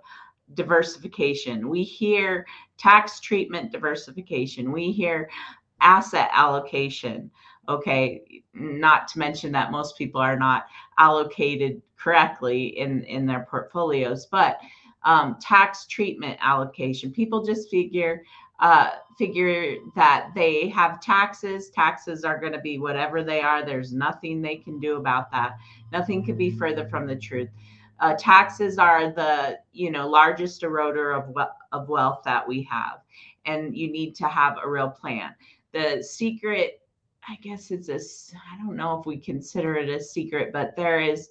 diversification. 0.55 1.69
We 1.69 1.83
hear 1.83 2.47
tax 2.79 3.21
treatment 3.21 3.73
diversification, 3.73 4.73
we 4.73 4.93
hear 4.93 5.31
asset 5.81 6.31
allocation. 6.33 7.31
Okay, 7.69 8.43
not 8.55 9.09
to 9.09 9.19
mention 9.19 9.51
that 9.53 9.73
most 9.73 9.99
people 9.99 10.21
are 10.21 10.39
not 10.39 10.67
allocated 10.99 11.83
correctly 11.97 12.79
in, 12.79 13.03
in 13.05 13.27
their 13.27 13.45
portfolios, 13.51 14.27
but 14.27 14.59
um, 15.05 15.37
tax 15.41 15.87
treatment 15.87 16.39
allocation. 16.41 17.11
People 17.11 17.45
just 17.45 17.69
figure 17.69 18.23
uh, 18.61 18.91
figure 19.19 19.77
that 19.95 20.31
they 20.35 20.69
have 20.69 21.01
taxes. 21.01 21.71
Taxes 21.71 22.25
are 22.25 22.39
going 22.39 22.53
to 22.53 22.61
be 22.61 22.79
whatever 22.79 23.23
they 23.23 23.41
are. 23.41 23.65
There's 23.65 23.93
nothing 23.93 24.41
they 24.41 24.57
can 24.57 24.79
do 24.79 24.97
about 24.97 25.31
that. 25.31 25.57
Nothing 25.93 26.25
could 26.25 26.39
be 26.39 26.51
further 26.51 26.89
from 26.89 27.07
the 27.07 27.17
truth. 27.17 27.49
Uh, 28.01 28.15
taxes 28.19 28.79
are 28.79 29.11
the 29.11 29.59
you 29.73 29.91
know 29.91 30.07
largest 30.07 30.63
eroder 30.63 31.17
of 31.17 31.35
of 31.73 31.89
wealth 31.89 32.21
that 32.25 32.47
we 32.47 32.63
have, 32.63 32.99
and 33.47 33.77
you 33.77 33.91
need 33.91 34.15
to 34.17 34.29
have 34.29 34.59
a 34.63 34.69
real 34.69 34.91
plan. 34.91 35.35
The 35.73 36.03
secret, 36.03 36.83
I 37.27 37.37
guess 37.37 37.71
it's 37.71 37.89
a 37.89 37.99
I 38.53 38.59
don't 38.59 38.77
know 38.77 38.99
if 39.01 39.07
we 39.07 39.17
consider 39.17 39.77
it 39.77 39.89
a 39.89 40.03
secret, 40.03 40.53
but 40.53 40.77
there 40.77 41.01
is 41.01 41.31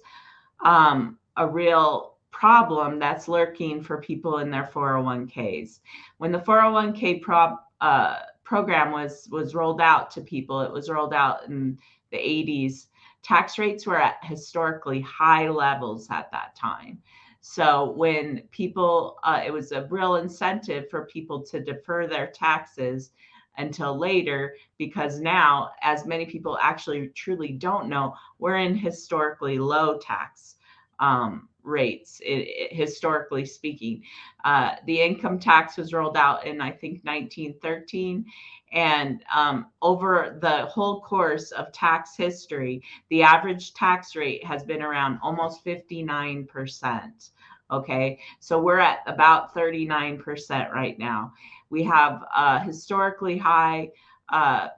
um, 0.64 1.18
a 1.36 1.46
real 1.48 2.15
problem 2.38 2.98
that's 2.98 3.28
lurking 3.28 3.82
for 3.82 3.98
people 3.98 4.38
in 4.38 4.50
their 4.50 4.68
401ks. 4.74 5.80
When 6.18 6.32
the 6.32 6.38
401k 6.38 7.22
prob, 7.22 7.60
uh, 7.80 8.18
program 8.44 8.92
was 8.92 9.26
was 9.30 9.54
rolled 9.54 9.80
out 9.80 10.10
to 10.12 10.20
people, 10.20 10.60
it 10.60 10.70
was 10.70 10.90
rolled 10.90 11.14
out 11.14 11.46
in 11.46 11.78
the 12.10 12.18
80s. 12.18 12.88
Tax 13.22 13.58
rates 13.58 13.86
were 13.86 14.00
at 14.00 14.18
historically 14.22 15.00
high 15.00 15.48
levels 15.48 16.08
at 16.10 16.30
that 16.30 16.54
time. 16.54 17.00
So 17.40 17.92
when 17.92 18.42
people, 18.50 19.18
uh, 19.24 19.42
it 19.44 19.52
was 19.52 19.72
a 19.72 19.86
real 19.86 20.16
incentive 20.16 20.90
for 20.90 21.06
people 21.06 21.42
to 21.46 21.60
defer 21.60 22.06
their 22.06 22.26
taxes 22.26 23.12
until 23.56 23.98
later 23.98 24.56
because 24.76 25.20
now, 25.20 25.70
as 25.80 26.04
many 26.04 26.26
people 26.26 26.58
actually 26.60 27.08
truly 27.14 27.52
don't 27.52 27.88
know, 27.88 28.14
we're 28.38 28.58
in 28.58 28.74
historically 28.74 29.58
low 29.58 29.98
tax 29.98 30.56
um, 30.98 31.48
rates, 31.66 32.20
it, 32.20 32.46
it, 32.48 32.72
historically 32.72 33.44
speaking. 33.44 34.02
Uh, 34.44 34.76
the 34.86 35.00
income 35.00 35.38
tax 35.38 35.76
was 35.76 35.92
rolled 35.92 36.16
out 36.16 36.46
in, 36.46 36.60
I 36.60 36.70
think, 36.70 37.04
1913. 37.04 38.24
And 38.72 39.22
um, 39.34 39.66
over 39.82 40.38
the 40.40 40.66
whole 40.66 41.00
course 41.00 41.50
of 41.52 41.72
tax 41.72 42.16
history, 42.16 42.82
the 43.10 43.22
average 43.22 43.74
tax 43.74 44.16
rate 44.16 44.44
has 44.44 44.62
been 44.62 44.82
around 44.82 45.18
almost 45.22 45.64
59%. 45.64 47.30
Okay, 47.68 48.20
so 48.38 48.60
we're 48.60 48.78
at 48.78 48.98
about 49.06 49.52
39% 49.52 50.70
right 50.70 50.98
now. 50.98 51.32
We 51.68 51.82
have 51.82 52.22
a 52.34 52.60
historically 52.60 53.36
high, 53.36 53.90
uh, 54.28 54.68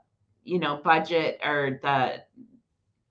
you 0.44 0.58
know, 0.58 0.76
budget 0.82 1.38
or 1.44 1.78
the 1.82 2.22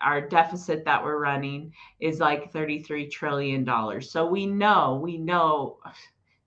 our 0.02 0.22
deficit 0.22 0.86
that 0.86 1.04
we're 1.04 1.20
running 1.20 1.74
is 2.00 2.20
like 2.20 2.52
33 2.52 3.08
trillion 3.08 3.64
dollars. 3.64 4.12
So 4.12 4.26
we 4.26 4.46
know 4.46 5.00
we 5.02 5.18
know 5.18 5.80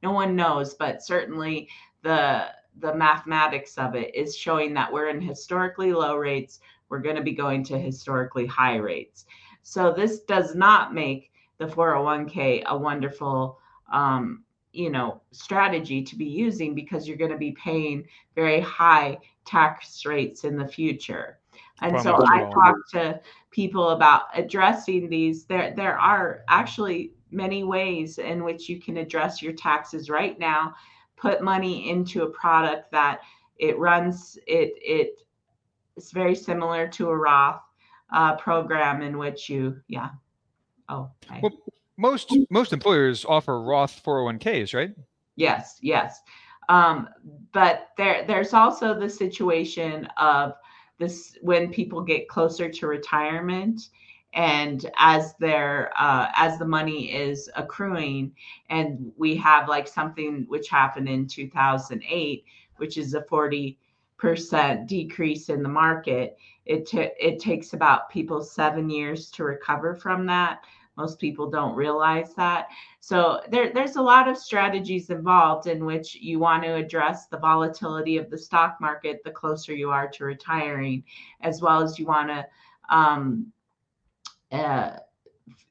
no 0.03 0.13
one 0.13 0.37
knows 0.37 0.75
but 0.75 1.03
certainly 1.03 1.69
the 2.03 2.47
the 2.79 2.95
mathematics 2.95 3.77
of 3.79 3.95
it 3.95 4.15
is 4.15 4.37
showing 4.37 4.73
that 4.75 4.93
we're 4.93 5.09
in 5.09 5.21
historically 5.21 5.93
low 5.93 6.17
rates. 6.17 6.61
We're 6.89 7.01
going 7.01 7.17
to 7.17 7.23
be 7.23 7.33
going 7.33 7.65
to 7.65 7.79
historically 7.79 8.47
high 8.47 8.77
rates. 8.77 9.27
So 9.63 9.93
this 9.93 10.21
does 10.21 10.55
not 10.55 10.95
make 10.95 11.31
the 11.59 11.67
401k 11.67 12.65
a 12.65 12.77
wonderful 12.77 13.59
um, 13.93 14.45
you 14.73 14.91
know 14.91 15.21
strategy 15.33 16.03
to 16.03 16.17
be 16.17 16.25
using 16.25 16.75
because 16.75 17.09
you're 17.09 17.17
going 17.17 17.33
to 17.33 17.37
be 17.37 17.53
paying 17.53 18.07
very 18.35 18.61
high 18.61 19.19
tax 19.45 20.07
rates 20.07 20.45
in 20.45 20.57
the 20.57 20.67
future 20.67 21.40
and 21.81 22.01
so 22.01 22.17
I 22.27 22.51
talk 22.53 22.77
to 22.93 23.21
people 23.51 23.91
about 23.91 24.25
addressing 24.35 25.09
these. 25.09 25.45
There, 25.45 25.73
there 25.75 25.99
are 25.99 26.43
actually 26.49 27.13
many 27.31 27.65
ways 27.65 28.19
in 28.19 28.45
which 28.45 28.69
you 28.69 28.81
can 28.81 28.99
address 28.99 29.43
your 29.43 29.53
taxes 29.53 30.11
right 30.11 30.39
now. 30.39 30.75
Put 31.17 31.43
money 31.43 31.91
into 31.91 32.23
a 32.23 32.31
product 32.31 32.91
that 32.93 33.21
it 33.59 33.79
runs. 33.79 34.39
It 34.47 34.73
it 34.77 35.19
is 35.97 36.13
very 36.13 36.35
similar 36.35 36.89
to 36.89 37.11
a 37.11 37.17
Roth 37.17 37.61
uh, 38.13 38.37
program 38.37 39.03
in 39.03 39.19
which 39.19 39.49
you, 39.49 39.81
yeah. 39.89 40.11
Oh, 40.89 41.11
okay. 41.31 41.41
well, 41.43 41.53
most 41.97 42.35
most 42.51 42.73
employers 42.73 43.25
offer 43.25 43.63
Roth 43.63 44.03
401ks, 44.03 44.75
right? 44.75 44.91
Yes, 45.37 45.79
yes. 45.83 46.21
Um, 46.69 47.09
but 47.53 47.89
there 47.97 48.25
there's 48.27 48.55
also 48.55 48.99
the 48.99 49.09
situation 49.09 50.07
of 50.17 50.55
this 51.01 51.37
when 51.41 51.73
people 51.73 52.03
get 52.03 52.29
closer 52.29 52.69
to 52.69 52.87
retirement 52.87 53.89
and 54.35 54.89
as 54.97 55.35
their 55.41 55.91
uh, 55.99 56.29
as 56.37 56.59
the 56.59 56.65
money 56.65 57.13
is 57.13 57.51
accruing 57.57 58.33
and 58.69 59.11
we 59.17 59.35
have 59.35 59.69
like 59.69 59.89
something 59.89 60.45
which 60.47 60.69
happened 60.69 61.09
in 61.09 61.27
2008 61.27 62.45
which 62.77 62.97
is 62.97 63.15
a 63.15 63.23
40 63.23 63.77
percent 64.19 64.87
decrease 64.87 65.49
in 65.49 65.63
the 65.63 65.69
market 65.69 66.37
it 66.67 66.87
t- 66.87 67.11
it 67.19 67.41
takes 67.41 67.73
about 67.73 68.11
people 68.11 68.43
seven 68.43 68.89
years 68.91 69.31
to 69.31 69.43
recover 69.43 69.97
from 69.97 70.27
that 70.27 70.61
most 71.01 71.19
people 71.19 71.49
don't 71.49 71.75
realize 71.75 72.35
that. 72.35 72.69
So 73.01 73.41
there, 73.51 73.73
there's 73.73 73.97
a 73.97 74.03
lot 74.03 74.29
of 74.29 74.37
strategies 74.37 75.09
involved 75.09 75.67
in 75.67 75.87
which 75.87 76.15
you 76.17 76.39
want 76.39 76.63
to 76.65 76.75
address 76.75 77.27
the 77.27 77.39
volatility 77.39 78.19
of 78.19 78.29
the 78.29 78.37
stock 78.37 78.77
market 78.81 79.23
the 79.25 79.31
closer 79.31 79.75
you 79.75 79.91
are 79.91 80.09
to 80.09 80.25
retiring, 80.25 81.03
as 81.41 81.63
well 81.63 81.83
as 81.83 81.99
you 81.99 82.05
want 82.05 82.29
to 82.29 82.47
um, 82.95 83.51
uh, 84.53 84.97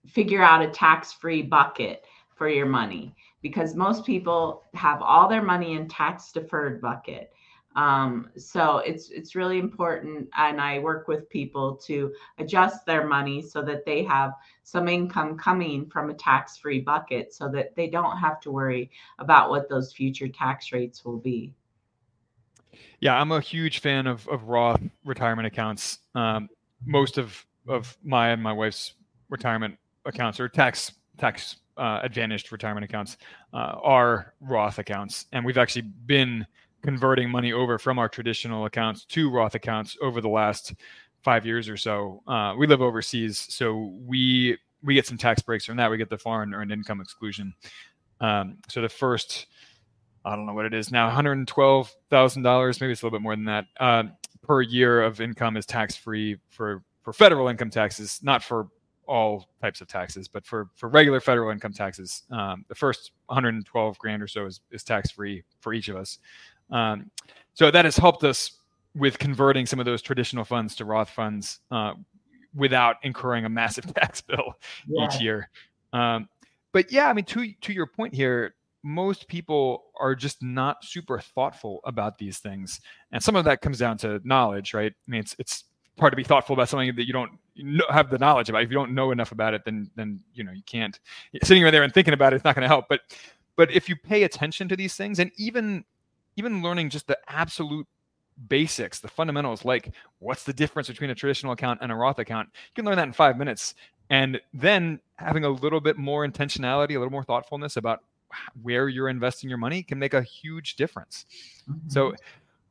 figure 0.08 0.42
out 0.42 0.64
a 0.64 0.70
tax-free 0.70 1.44
bucket 1.44 2.06
for 2.36 2.50
your 2.50 2.66
money 2.66 3.16
because 3.42 3.76
most 3.76 4.06
people 4.06 4.64
have 4.74 5.02
all 5.02 5.30
their 5.30 5.44
money 5.44 5.74
in 5.74 5.88
tax 5.88 6.32
deferred 6.32 6.82
bucket 6.82 7.32
um, 7.80 8.30
so 8.36 8.80
it's 8.80 9.10
it's 9.10 9.36
really 9.36 9.58
important, 9.58 10.28
and 10.38 10.60
I 10.60 10.80
work 10.80 11.08
with 11.08 11.30
people 11.30 11.78
to 11.88 12.12
adjust 12.38 12.86
their 12.86 13.08
money 13.08 13.42
so 13.42 13.62
that 13.62 13.86
they 13.86 14.04
have 14.04 14.34
some 14.64 14.90
income 14.90 15.38
coming 15.38 15.90
from 15.90 16.10
a 16.10 16.14
tax-free 16.14 16.82
bucket, 16.82 17.34
so 17.34 17.48
that 17.52 17.74
they 17.78 17.88
don't 17.88 18.18
have 18.18 18.42
to 18.42 18.52
worry 18.52 18.92
about 19.20 19.50
what 19.50 19.70
those 19.70 19.94
future 19.94 20.28
tax 20.28 20.74
rates 20.74 21.06
will 21.06 21.20
be. 21.20 21.54
Yeah, 23.00 23.18
I'm 23.18 23.32
a 23.32 23.40
huge 23.40 23.80
fan 23.80 24.08
of, 24.08 24.28
of 24.28 24.50
Roth 24.50 24.82
retirement 25.06 25.48
accounts. 25.48 26.00
Um, 26.16 26.50
most 26.86 27.18
of 27.18 27.46
of 27.66 27.98
my 28.04 28.32
and 28.32 28.44
my 28.44 28.52
wife's 28.52 28.96
retirement 29.30 29.78
accounts 30.06 30.38
or 30.42 30.50
tax 30.50 30.92
tax 31.18 31.56
uh, 31.78 32.02
advantaged 32.04 32.52
retirement 32.52 32.84
accounts 32.84 33.16
uh, 33.54 33.78
are 33.82 34.34
Roth 34.42 34.80
accounts, 34.80 35.28
and 35.32 35.46
we've 35.46 35.58
actually 35.58 35.84
been 35.84 36.46
converting 36.84 37.30
money 37.30 37.54
over 37.54 37.78
from 37.78 38.00
our 38.00 38.10
traditional 38.10 38.66
accounts 38.66 39.06
to 39.06 39.30
Roth 39.30 39.56
accounts 39.56 39.98
over 40.02 40.22
the 40.22 40.30
last 40.30 40.74
five 41.22 41.46
years 41.46 41.68
or 41.68 41.78
so. 41.78 42.22
Uh, 42.28 42.56
we 42.58 42.68
live 42.68 42.82
overseas, 42.82 43.38
so 43.38 43.94
we 44.06 44.58
we 44.82 44.94
get 44.94 45.06
some 45.06 45.18
tax 45.18 45.42
breaks 45.42 45.66
from 45.66 45.78
that. 45.78 45.92
We 45.92 45.98
get 45.98 46.10
the 46.10 46.18
foreign 46.18 46.54
earned 46.54 46.72
income 46.72 47.02
exclusion. 47.02 47.54
Um, 48.22 48.58
so 48.70 48.82
the 48.82 48.90
first, 48.90 49.48
I 50.24 50.36
don't 50.36 50.46
know 50.46 50.54
what 50.54 50.66
it 50.66 50.74
is 50.74 50.92
now, 50.92 51.06
one 51.08 51.16
hundred 51.16 51.48
twelve 51.48 51.94
thousand 52.10 52.44
dollars, 52.44 52.80
maybe 52.80 52.94
it's 52.94 53.02
a 53.02 53.06
little 53.06 53.18
bit 53.18 53.24
more 53.24 53.36
than 53.36 53.46
that, 53.46 53.66
uh, 53.80 54.04
per 54.44 54.62
year 54.62 55.04
of 55.04 55.22
income 55.22 55.58
is 55.58 55.66
tax 55.66 55.96
free 55.96 56.38
for 56.50 56.84
for 57.02 57.14
federal 57.14 57.48
income 57.48 57.70
taxes, 57.70 58.20
not 58.24 58.44
for 58.44 58.68
all 59.10 59.50
types 59.60 59.82
of 59.82 59.88
taxes, 59.88 60.28
but 60.28 60.46
for 60.46 60.70
for 60.76 60.88
regular 60.88 61.20
federal 61.20 61.52
income 61.52 61.74
taxes, 61.74 62.24
um, 62.32 62.64
the 62.68 62.76
first 62.76 63.12
112 63.26 63.98
grand 63.98 64.22
or 64.22 64.28
so 64.28 64.46
is, 64.46 64.62
is 64.72 64.84
tax 64.84 65.12
free 65.12 65.44
for 65.60 65.74
each 65.74 65.90
of 65.90 65.96
us. 65.96 66.20
Um, 66.72 67.12
so 67.54 67.72
that 67.72 67.86
has 67.86 67.98
helped 67.98 68.24
us 68.24 68.60
with 68.96 69.20
converting 69.20 69.66
some 69.66 69.80
of 69.80 69.86
those 69.86 70.02
traditional 70.02 70.44
funds 70.44 70.76
to 70.76 70.86
Roth 70.86 71.10
funds 71.10 71.60
uh, 71.72 71.94
without 72.56 72.98
incurring 73.04 73.46
a 73.46 73.50
massive 73.50 73.94
tax 73.96 74.22
bill 74.22 74.54
yeah. 74.88 75.06
each 75.06 75.22
year. 75.22 75.50
Um, 75.94 76.30
but 76.72 76.92
yeah, 76.92 77.08
I 77.08 77.14
mean, 77.14 77.26
to 77.26 77.52
to 77.62 77.74
your 77.74 77.88
point 77.88 78.14
here, 78.14 78.56
most 78.84 79.28
people 79.28 79.86
are 80.00 80.16
just 80.16 80.42
not 80.44 80.84
super 80.84 81.20
thoughtful 81.20 81.82
about 81.84 82.18
these 82.18 82.40
things, 82.40 82.80
and 83.12 83.24
some 83.24 83.36
of 83.36 83.46
that 83.46 83.62
comes 83.62 83.80
down 83.80 83.98
to 84.00 84.22
knowledge, 84.24 84.74
right? 84.74 84.92
I 84.92 85.12
mean, 85.12 85.22
it's 85.22 85.36
it's 85.40 85.64
hard 86.00 86.14
to 86.14 86.18
be 86.18 86.24
thoughtful 86.24 86.54
about 86.54 86.70
something 86.70 86.96
that 86.96 87.08
you 87.08 87.14
don't 87.14 87.32
have 87.90 88.10
the 88.10 88.18
knowledge 88.18 88.50
about. 88.50 88.64
If 88.64 88.70
you 88.70 88.76
don't 88.76 88.94
know 88.94 89.12
enough 89.12 89.32
about 89.32 89.54
it, 89.54 89.64
then 89.66 89.90
then 89.96 90.20
you 90.34 90.44
know 90.44 90.52
you 90.52 90.64
can't. 90.66 91.00
Sitting 91.44 91.64
right 91.64 91.72
there 91.72 91.84
and 91.84 91.94
thinking 91.94 92.14
about 92.14 92.34
it, 92.34 92.38
it's 92.38 92.46
not 92.46 92.56
going 92.56 92.64
to 92.64 92.68
help. 92.68 92.86
But 92.88 93.02
but 93.56 93.72
if 93.72 93.90
you 93.90 93.96
pay 93.96 94.24
attention 94.24 94.70
to 94.70 94.76
these 94.76 94.96
things, 94.96 95.20
and 95.20 95.32
even 95.38 95.84
even 96.40 96.64
learning 96.64 96.90
just 96.90 97.08
the 97.08 97.18
absolute 97.28 97.88
basics, 98.48 99.00
the 99.00 99.08
fundamentals, 99.08 99.66
like 99.66 99.94
what's 100.20 100.44
the 100.44 100.54
difference 100.54 100.88
between 100.88 101.10
a 101.10 101.16
traditional 101.16 101.52
account 101.52 101.80
and 101.82 101.92
a 101.92 101.96
Roth 101.96 102.20
account. 102.20 102.50
You 102.54 102.76
can 102.76 102.86
learn 102.86 102.96
that 102.96 103.08
in 103.08 103.14
five 103.14 103.38
minutes. 103.38 103.76
And 104.10 104.40
then 104.54 105.00
having 105.18 105.44
a 105.44 105.50
little 105.50 105.82
bit 105.82 105.98
more 105.98 106.28
intentionality, 106.28 106.92
a 106.96 107.00
little 107.00 107.12
more 107.12 107.24
thoughtfulness 107.24 107.78
about 107.78 108.00
where 108.62 108.90
you're 108.90 109.10
investing 109.10 109.50
your 109.50 109.58
money 109.58 109.84
can 109.84 110.00
make 110.00 110.14
a 110.14 110.22
huge 110.22 110.76
difference. 110.76 111.26
Mm-hmm. 111.70 111.90
So, 111.90 112.14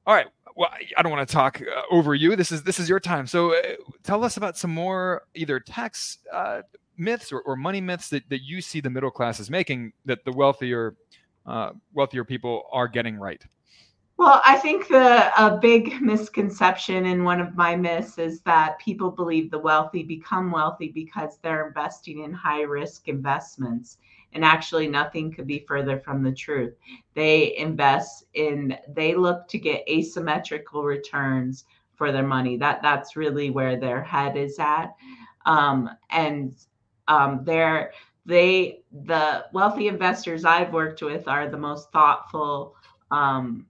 all 0.07 0.15
right. 0.15 0.27
Well, 0.57 0.71
I 0.97 1.03
don't 1.03 1.13
want 1.13 1.29
to 1.29 1.33
talk 1.33 1.61
uh, 1.63 1.83
over 1.91 2.15
you. 2.15 2.35
This 2.35 2.51
is 2.51 2.65
this 2.65 2.81
is 2.81 2.89
your 2.89 2.99
time. 2.99 3.29
So, 3.29 3.55
uh, 3.55 3.63
tell 4.03 4.25
us 4.25 4.37
about 4.37 4.57
some 4.57 4.73
more 4.73 5.23
either 5.35 5.61
tax 5.61 6.19
uh, 6.33 6.63
myths 6.97 7.31
or, 7.31 7.41
or, 7.43 7.55
money 7.55 7.81
myths 7.81 8.09
that, 8.09 8.29
that 8.29 8.43
you 8.43 8.61
see 8.61 8.81
the 8.81 8.91
middle 8.91 9.11
class 9.11 9.39
is 9.39 9.51
making 9.51 9.93
that 10.05 10.25
the 10.25 10.33
wealthier 10.33 10.97
uh, 11.47 11.71
wealthier 11.95 12.25
people 12.25 12.65
are 12.73 12.89
getting 12.89 13.17
right. 13.17 13.45
Well, 14.19 14.43
I 14.45 14.57
think 14.57 14.89
the 14.89 15.33
a 15.41 15.59
big 15.59 16.03
misconception 16.03 17.07
and 17.07 17.25
one 17.25 17.41
of 17.41 17.57
my 17.57 17.77
myths 17.77 18.19
is 18.19 18.41
that 18.43 18.79
people 18.81 19.13
believe 19.13 19.49
the 19.51 19.61
wealthy 19.61 20.03
become 20.03 20.51
wealthy 20.51 20.89
because 20.89 21.39
they're 21.39 21.69
investing 21.69 22.25
in 22.25 22.33
high 22.33 22.63
risk 22.63 23.07
investments. 23.07 23.99
And 24.33 24.45
actually, 24.45 24.89
nothing 24.89 25.33
could 25.33 25.47
be 25.47 25.65
further 25.69 25.99
from 26.01 26.23
the 26.23 26.33
truth. 26.33 26.75
They 27.15 27.57
invest 27.57 28.25
in, 28.35 28.77
they 28.89 29.15
look 29.15 29.47
to 29.49 29.59
get 29.59 29.89
asymmetrical 29.89 30.83
returns 30.83 31.65
for 31.95 32.11
their 32.13 32.27
money. 32.27 32.57
That 32.57 32.83
that's 32.83 33.17
really 33.17 33.51
where 33.51 33.77
their 33.79 34.03
head 34.03 34.37
is 34.37 34.59
at. 34.59 34.95
Um, 35.47 35.91
and 36.11 36.57
um, 37.07 37.45
they're 37.45 37.93
they 38.27 38.83
the 39.05 39.47
wealthy 39.53 39.87
investors 39.89 40.45
I've 40.45 40.73
worked 40.73 41.03
with 41.03 41.29
are 41.29 41.49
the 41.49 41.57
most 41.57 41.91
thoughtful 41.93 42.75
um, 43.11 43.65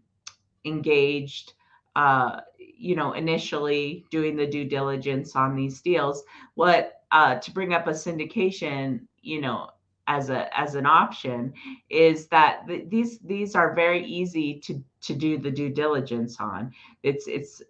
engaged 0.64 1.54
uh, 1.96 2.40
you 2.58 2.94
know 2.94 3.12
initially 3.12 4.04
doing 4.10 4.36
the 4.36 4.46
due 4.46 4.64
diligence 4.64 5.34
on 5.36 5.56
these 5.56 5.80
deals. 5.80 6.22
What 6.54 7.02
uh, 7.10 7.36
to 7.36 7.50
bring 7.50 7.74
up 7.74 7.86
a 7.86 7.90
syndication 7.92 9.00
you 9.22 9.40
know 9.40 9.70
as 10.06 10.30
a 10.30 10.58
as 10.58 10.74
an 10.74 10.86
option 10.86 11.52
is 11.90 12.26
that 12.28 12.66
th- 12.66 12.88
these 12.88 13.18
these 13.20 13.54
are 13.54 13.74
very 13.74 14.04
easy 14.04 14.58
to 14.60 14.82
to 15.02 15.14
do 15.14 15.38
the 15.38 15.50
due 15.50 15.70
diligence 15.70 16.40
on. 16.40 16.72
It's 17.02 17.26
it's 17.28 17.62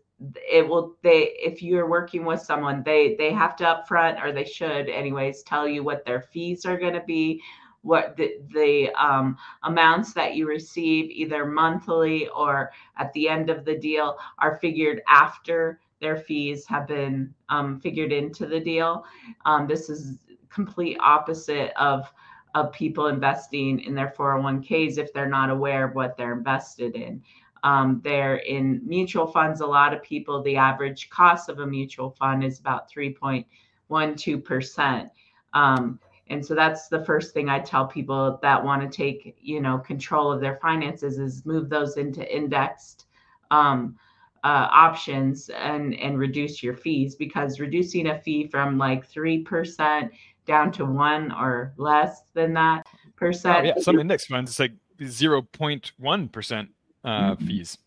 it 0.50 0.66
will 0.66 0.97
they 1.02 1.35
if 1.38 1.62
you're 1.62 1.88
working 1.88 2.25
with 2.25 2.40
someone 2.40 2.83
they 2.83 3.14
they 3.16 3.33
have 3.33 3.57
to 3.57 3.64
upfront 3.64 4.23
or 4.23 4.33
they 4.33 4.45
should 4.45 4.88
anyways 4.88 5.42
tell 5.42 5.68
you 5.68 5.83
what 5.83 6.04
their 6.04 6.21
fees 6.21 6.66
are 6.66 6.78
going 6.78 6.95
to 6.95 7.04
be 7.07 7.40
what 7.82 8.16
the, 8.16 8.38
the 8.52 8.90
um, 8.92 9.37
amounts 9.62 10.12
that 10.12 10.35
you 10.35 10.47
receive 10.47 11.11
either 11.11 11.47
monthly 11.47 12.28
or 12.28 12.70
at 12.97 13.12
the 13.12 13.28
end 13.28 13.50
of 13.50 13.64
the 13.64 13.76
deal 13.76 14.18
are 14.38 14.58
figured 14.58 15.02
after 15.08 15.80
their 16.00 16.16
fees 16.16 16.66
have 16.66 16.87
been 16.87 17.32
um, 17.49 17.80
figured 17.80 18.12
into 18.12 18.47
the 18.47 18.61
deal. 18.61 19.04
Um, 19.44 19.66
this 19.66 19.88
is 19.88 20.18
complete 20.50 20.97
opposite 21.00 21.73
of 21.76 22.12
of 22.54 22.73
people 22.73 23.08
investing 23.08 23.78
in 23.80 23.94
their 23.94 24.14
401ks 24.16 24.97
if 24.97 25.12
they're 25.12 25.28
not 25.28 25.50
aware 25.50 25.87
of 25.87 25.94
what 25.94 26.16
they're 26.16 26.32
invested 26.32 26.97
in. 26.97 27.23
Um, 27.62 28.00
they're 28.02 28.37
in 28.37 28.80
mutual 28.85 29.26
funds. 29.26 29.61
A 29.61 29.66
lot 29.66 29.92
of 29.92 30.02
people, 30.02 30.42
the 30.42 30.56
average 30.56 31.11
cost 31.11 31.49
of 31.49 31.58
a 31.58 31.66
mutual 31.66 32.11
fund 32.11 32.42
is 32.42 32.58
about 32.58 32.90
3.12%. 32.90 35.11
Um, 35.54 36.00
and 36.30 36.44
so 36.44 36.54
that's 36.54 36.88
the 36.88 37.04
first 37.04 37.32
thing 37.32 37.49
i 37.49 37.58
tell 37.58 37.87
people 37.87 38.38
that 38.42 38.62
want 38.62 38.80
to 38.82 38.97
take 38.97 39.37
you 39.40 39.61
know 39.61 39.78
control 39.78 40.30
of 40.30 40.40
their 40.40 40.56
finances 40.56 41.18
is 41.18 41.44
move 41.47 41.68
those 41.68 41.97
into 41.97 42.25
indexed 42.35 43.06
um, 43.50 43.97
uh, 44.44 44.68
options 44.70 45.49
and 45.50 45.94
and 45.94 46.18
reduce 46.18 46.62
your 46.62 46.75
fees 46.75 47.14
because 47.14 47.61
reducing 47.61 48.08
a 48.08 48.20
fee 48.20 48.47
from 48.47 48.78
like 48.78 49.11
3% 49.11 50.11
down 50.47 50.70
to 50.73 50.85
1 50.85 51.32
or 51.32 51.73
less 51.76 52.23
than 52.35 52.52
that 52.54 52.87
percent 53.16 53.58
oh, 53.58 53.62
yeah 53.62 53.75
some 53.78 53.99
index 53.99 54.26
funds 54.26 54.50
it's 54.50 54.60
like 54.60 54.73
0.1% 55.00 56.69
uh, 57.04 57.08
mm-hmm. 57.08 57.47
fees 57.47 57.78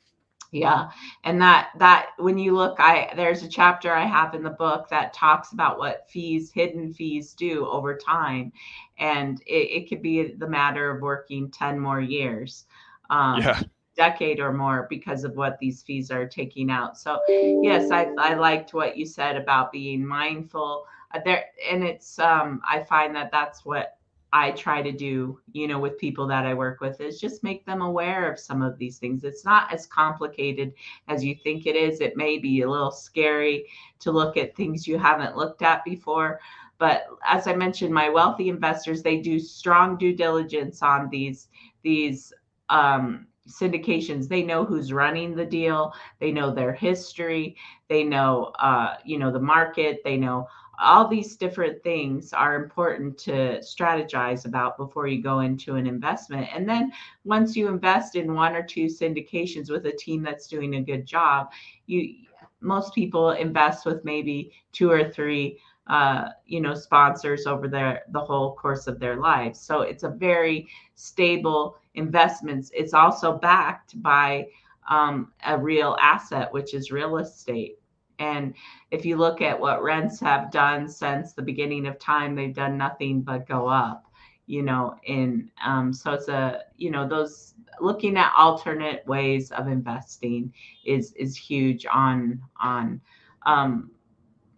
yeah. 0.52 0.90
And 1.24 1.42
that 1.42 1.70
that 1.78 2.10
when 2.18 2.38
you 2.38 2.54
look 2.56 2.76
i 2.80 3.12
there's 3.16 3.42
a 3.42 3.48
chapter 3.48 3.94
i 3.94 4.06
have 4.06 4.36
in 4.36 4.44
the 4.44 4.50
book 4.50 4.90
that 4.90 5.14
talks 5.14 5.54
about 5.54 5.80
what 5.80 6.10
fees 6.10 6.52
hidden 6.52 6.94
fees 6.94 7.34
do 7.34 7.66
over 7.68 7.96
time. 7.98 8.52
And 9.00 9.42
it, 9.48 9.84
it 9.84 9.90
could 9.90 10.02
be 10.02 10.34
the 10.34 10.48
matter 10.48 10.92
of 10.92 11.02
working 11.02 11.50
10 11.50 11.80
more 11.80 12.02
years 12.02 12.66
um, 13.10 13.42
yeah. 13.42 13.62
decade 13.96 14.40
or 14.40 14.52
more 14.52 14.88
because 14.90 15.24
of 15.24 15.36
what 15.38 15.58
these 15.60 15.82
fees 15.82 16.12
are 16.12 16.28
taking 16.28 16.70
out. 16.70 16.98
So 16.98 17.22
yes 17.30 17.90
i, 17.90 18.08
I 18.20 18.36
liked 18.36 18.74
what 18.74 18.98
you 18.98 19.06
said 19.06 19.38
about 19.38 19.72
being 19.72 20.06
mindful. 20.06 20.86
Uh, 21.14 21.20
there 21.24 21.46
and 21.70 21.84
it's 21.84 22.20
um, 22.20 22.62
i 22.70 22.84
find 22.84 23.16
that 23.16 23.32
that's 23.32 23.64
what 23.66 23.98
I 24.34 24.52
try 24.52 24.82
to 24.82 24.92
do, 24.92 25.40
you 25.52 25.68
know, 25.68 25.80
with 25.80 25.98
people 25.98 26.26
that 26.28 26.46
I 26.46 26.54
work 26.54 26.80
with 26.80 27.02
is 27.02 27.20
just 27.20 27.44
make 27.44 27.66
them 27.66 27.82
aware 27.82 28.32
of 28.32 28.40
some 28.40 28.62
of 28.62 28.78
these 28.78 28.98
things. 28.98 29.24
It's 29.24 29.44
not 29.44 29.72
as 29.74 29.86
complicated 29.86 30.74
as 31.08 31.24
you 31.24 31.36
think 31.36 31.66
it 31.66 31.76
is. 31.76 32.00
It 32.00 32.16
may 32.16 32.38
be 32.38 32.62
a 32.62 32.70
little 32.70 32.92
scary 32.92 33.66
to 34.00 34.12
look 34.12 34.38
at 34.38 34.56
things 34.56 34.88
you 34.88 34.98
haven't 34.98 35.36
looked 35.36 35.62
at 35.62 35.84
before. 35.84 36.40
But 36.78 37.08
as 37.28 37.46
I 37.48 37.56
mentioned, 37.56 37.94
my 37.94 38.10
wealthy 38.10 38.50
investors, 38.50 39.04
they 39.04 39.18
do 39.18 39.38
strong 39.38 39.98
due 39.98 40.16
diligence 40.16 40.82
on 40.82 41.10
these, 41.10 41.50
these 41.84 42.34
um, 42.70 43.28
syndications 43.48 44.28
they 44.28 44.44
know 44.44 44.64
who's 44.64 44.94
running 44.94 45.36
the 45.36 45.46
deal 45.46 45.94
they 46.20 46.32
know 46.32 46.52
their 46.54 46.72
history 46.72 47.56
they 47.90 48.04
know 48.04 48.52
uh, 48.60 48.96
you 49.04 49.18
know 49.18 49.32
the 49.32 49.40
market 49.40 50.02
they 50.04 50.16
know 50.16 50.48
all 50.82 51.08
these 51.08 51.38
different 51.38 51.82
things 51.84 52.34
are 52.34 52.56
important 52.56 53.18
to 53.20 53.60
strategize 53.60 54.46
about 54.46 54.78
before 54.78 55.08
you 55.08 55.22
go 55.22 55.40
into 55.42 55.76
an 55.76 55.86
investment. 55.86 56.48
And 56.54 56.68
then 56.68 56.92
once 57.24 57.56
you 57.56 57.68
invest 57.68 58.16
in 58.16 58.34
one 58.34 58.56
or 58.56 58.64
two 58.64 58.86
syndications 58.86 59.70
with 59.70 59.86
a 59.86 59.92
team 59.92 60.24
that's 60.24 60.48
doing 60.48 60.76
a 60.76 60.82
good 60.82 61.06
job, 61.06 61.52
you 61.86 62.16
most 62.62 62.94
people 62.94 63.32
invest 63.32 63.86
with 63.86 64.06
maybe 64.06 64.52
two 64.72 64.90
or 64.90 65.10
three 65.10 65.58
uh, 65.88 66.30
you 66.46 66.62
know 66.62 66.74
sponsors 66.74 67.48
over 67.48 67.68
their 67.68 68.04
the 68.10 68.20
whole 68.20 68.56
course 68.56 68.88
of 68.88 69.00
their 69.00 69.18
lives. 69.18 69.60
So 69.60 69.82
it's 69.82 70.04
a 70.04 70.10
very 70.10 70.68
stable 70.96 71.78
investments. 71.96 72.72
It's 72.74 72.94
also 72.94 73.38
backed 73.38 74.02
by 74.02 74.48
um, 74.90 75.32
a 75.46 75.58
real 75.58 75.96
asset 76.02 76.52
which 76.52 76.74
is 76.74 76.92
real 76.92 77.18
estate 77.18 77.78
and 78.22 78.54
if 78.92 79.04
you 79.04 79.18
look 79.18 79.42
at 79.42 79.60
what 79.60 79.82
rents 79.82 80.20
have 80.20 80.52
done 80.52 80.88
since 80.88 81.34
the 81.34 81.42
beginning 81.42 81.88
of 81.88 81.98
time, 81.98 82.36
they've 82.36 82.54
done 82.54 82.78
nothing 82.78 83.22
but 83.22 83.48
go 83.48 83.68
up, 83.68 84.06
you 84.46 84.62
know, 84.62 84.96
in 85.04 85.50
um, 85.66 85.92
so 85.92 86.14
it's 86.14 86.28
a, 86.28 86.62
you 86.78 86.92
know, 86.92 87.08
those 87.08 87.56
looking 87.80 88.18
at 88.18 88.32
alternate 88.38 89.06
ways 89.08 89.52
of 89.52 89.68
investing 89.68 90.54
is 90.86 91.14
is 91.14 91.36
huge 91.36 91.88
on 91.92 92.40
on 92.62 93.02
um, 93.48 93.90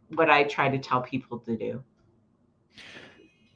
what 0.10 0.30
I 0.30 0.44
try 0.44 0.68
to 0.68 0.78
tell 0.78 1.02
people 1.02 1.40
to 1.40 1.56
do. 1.56 1.82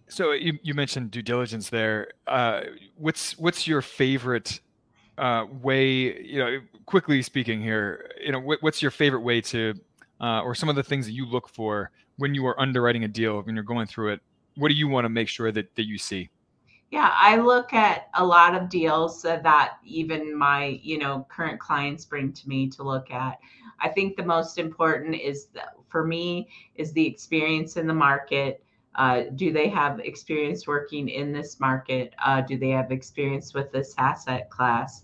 So 0.08 0.32
you, 0.32 0.58
you 0.64 0.74
mentioned 0.74 1.12
due 1.12 1.22
diligence 1.22 1.70
there. 1.70 2.12
Uh, 2.28 2.62
what's 2.96 3.38
what's 3.38 3.68
your 3.68 3.82
favorite 3.82 4.62
uh, 5.18 5.48
way? 5.52 6.24
You 6.24 6.40
know, 6.40 6.60
quickly 6.86 7.22
speaking 7.22 7.62
here, 7.62 8.10
you 8.24 8.32
know, 8.32 8.40
what, 8.40 8.64
what's 8.64 8.82
your 8.82 8.92
favorite 8.92 9.20
way 9.20 9.42
to 9.42 9.74
uh, 10.22 10.42
or 10.42 10.56
some 10.56 10.70
of 10.70 10.76
the 10.76 10.84
things 10.84 11.06
that 11.06 11.14
you 11.14 11.26
look 11.26 11.50
for 11.50 11.92
when 12.18 12.34
you 12.34 12.46
are 12.46 12.60
underwriting 12.60 13.04
a 13.04 13.08
deal 13.08 13.42
when 13.42 13.56
you're 13.56 13.64
going 13.64 13.88
through 13.88 14.14
it 14.14 14.22
what 14.56 14.70
do 14.70 14.76
you 14.76 14.88
want 14.88 15.06
to 15.06 15.10
make 15.10 15.28
sure 15.28 15.52
that, 15.52 15.74
that 15.76 15.86
you 15.86 15.98
see? 15.98 16.30
Yeah 16.90 17.12
i 17.14 17.36
look 17.36 17.74
at 17.74 18.08
a 18.16 18.26
lot 18.26 18.56
of 18.56 18.70
deals 18.70 19.22
that 19.22 19.74
even 19.84 20.38
my 20.38 20.80
you 20.82 20.98
know 20.98 21.26
current 21.30 21.60
clients 21.60 22.06
bring 22.06 22.32
to 22.34 22.48
me 22.48 22.70
to 22.70 22.84
look 22.84 23.12
at. 23.12 23.40
I 23.80 23.90
think 23.90 24.16
the 24.16 24.26
most 24.26 24.58
important 24.58 25.16
is 25.16 25.48
for 25.90 26.06
me 26.06 26.50
is 26.76 26.92
the 26.94 27.06
experience 27.06 27.78
in 27.78 27.88
the 27.88 27.94
market. 27.94 28.64
Uh, 28.96 29.24
do 29.36 29.52
they 29.52 29.70
have 29.70 30.00
experience 30.00 30.66
working 30.66 31.10
in 31.10 31.32
this 31.32 31.60
market? 31.60 32.16
Uh, 32.26 32.42
do 32.42 32.58
they 32.58 32.70
have 32.70 32.92
experience 32.92 33.54
with 33.54 33.72
this 33.72 33.94
asset 33.98 34.50
class? 34.50 35.04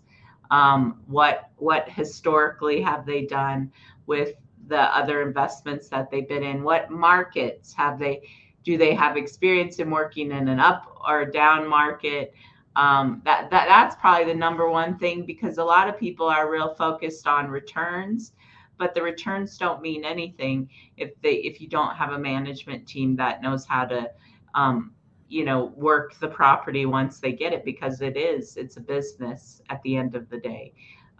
Um, 0.51 1.01
what 1.07 1.49
what 1.57 1.89
historically 1.89 2.81
have 2.81 3.05
they 3.05 3.25
done 3.25 3.71
with 4.07 4.33
the 4.67 4.81
other 4.95 5.21
investments 5.21 5.89
that 5.89 6.09
they've 6.09 6.27
been 6.27 6.43
in? 6.43 6.63
What 6.63 6.91
markets 6.91 7.73
have 7.73 7.99
they? 7.99 8.29
Do 8.63 8.77
they 8.77 8.93
have 8.93 9.17
experience 9.17 9.79
in 9.79 9.89
working 9.89 10.31
in 10.31 10.47
an 10.47 10.59
up 10.59 11.01
or 11.07 11.25
down 11.25 11.67
market? 11.67 12.33
Um, 12.75 13.21
that, 13.25 13.49
that 13.51 13.67
that's 13.67 13.95
probably 13.95 14.25
the 14.25 14.37
number 14.37 14.69
one 14.69 14.97
thing 14.97 15.25
because 15.25 15.57
a 15.57 15.63
lot 15.63 15.87
of 15.87 15.99
people 15.99 16.27
are 16.27 16.49
real 16.49 16.73
focused 16.73 17.27
on 17.27 17.47
returns, 17.49 18.33
but 18.77 18.95
the 18.95 19.01
returns 19.01 19.57
don't 19.57 19.81
mean 19.81 20.03
anything 20.05 20.69
if 20.97 21.11
they 21.21 21.35
if 21.35 21.61
you 21.61 21.67
don't 21.67 21.95
have 21.95 22.13
a 22.13 22.19
management 22.19 22.87
team 22.87 23.15
that 23.17 23.41
knows 23.41 23.65
how 23.65 23.85
to 23.85 24.09
um, 24.55 24.93
you 25.27 25.43
know 25.43 25.73
work 25.75 26.17
the 26.19 26.27
property 26.27 26.85
once 26.85 27.19
they 27.19 27.31
get 27.31 27.53
it 27.53 27.65
because 27.65 28.01
it 28.01 28.15
is 28.15 28.55
it's 28.57 28.77
a 28.77 28.81
business 28.81 29.61
at 29.69 29.81
the 29.83 29.95
end 29.95 30.15
of 30.15 30.29
the 30.29 30.37
day 30.37 30.73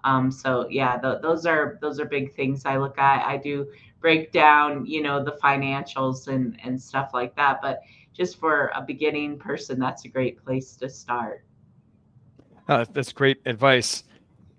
Um, 0.03 0.31
so 0.31 0.67
yeah, 0.69 0.97
th- 0.97 1.21
those 1.21 1.45
are 1.45 1.77
those 1.81 1.99
are 1.99 2.05
big 2.05 2.33
things 2.33 2.65
I 2.65 2.77
look 2.77 2.97
at. 2.97 3.25
I 3.25 3.37
do 3.37 3.67
break 3.99 4.31
down, 4.31 4.85
you 4.85 5.01
know, 5.01 5.23
the 5.23 5.37
financials 5.43 6.27
and 6.27 6.59
and 6.63 6.81
stuff 6.81 7.11
like 7.13 7.35
that. 7.35 7.59
But 7.61 7.81
just 8.13 8.39
for 8.39 8.71
a 8.75 8.81
beginning 8.81 9.39
person, 9.39 9.79
that's 9.79 10.05
a 10.05 10.09
great 10.09 10.43
place 10.43 10.75
to 10.77 10.89
start. 10.89 11.45
Uh, 12.67 12.85
that's 12.93 13.11
great 13.11 13.39
advice. 13.45 14.03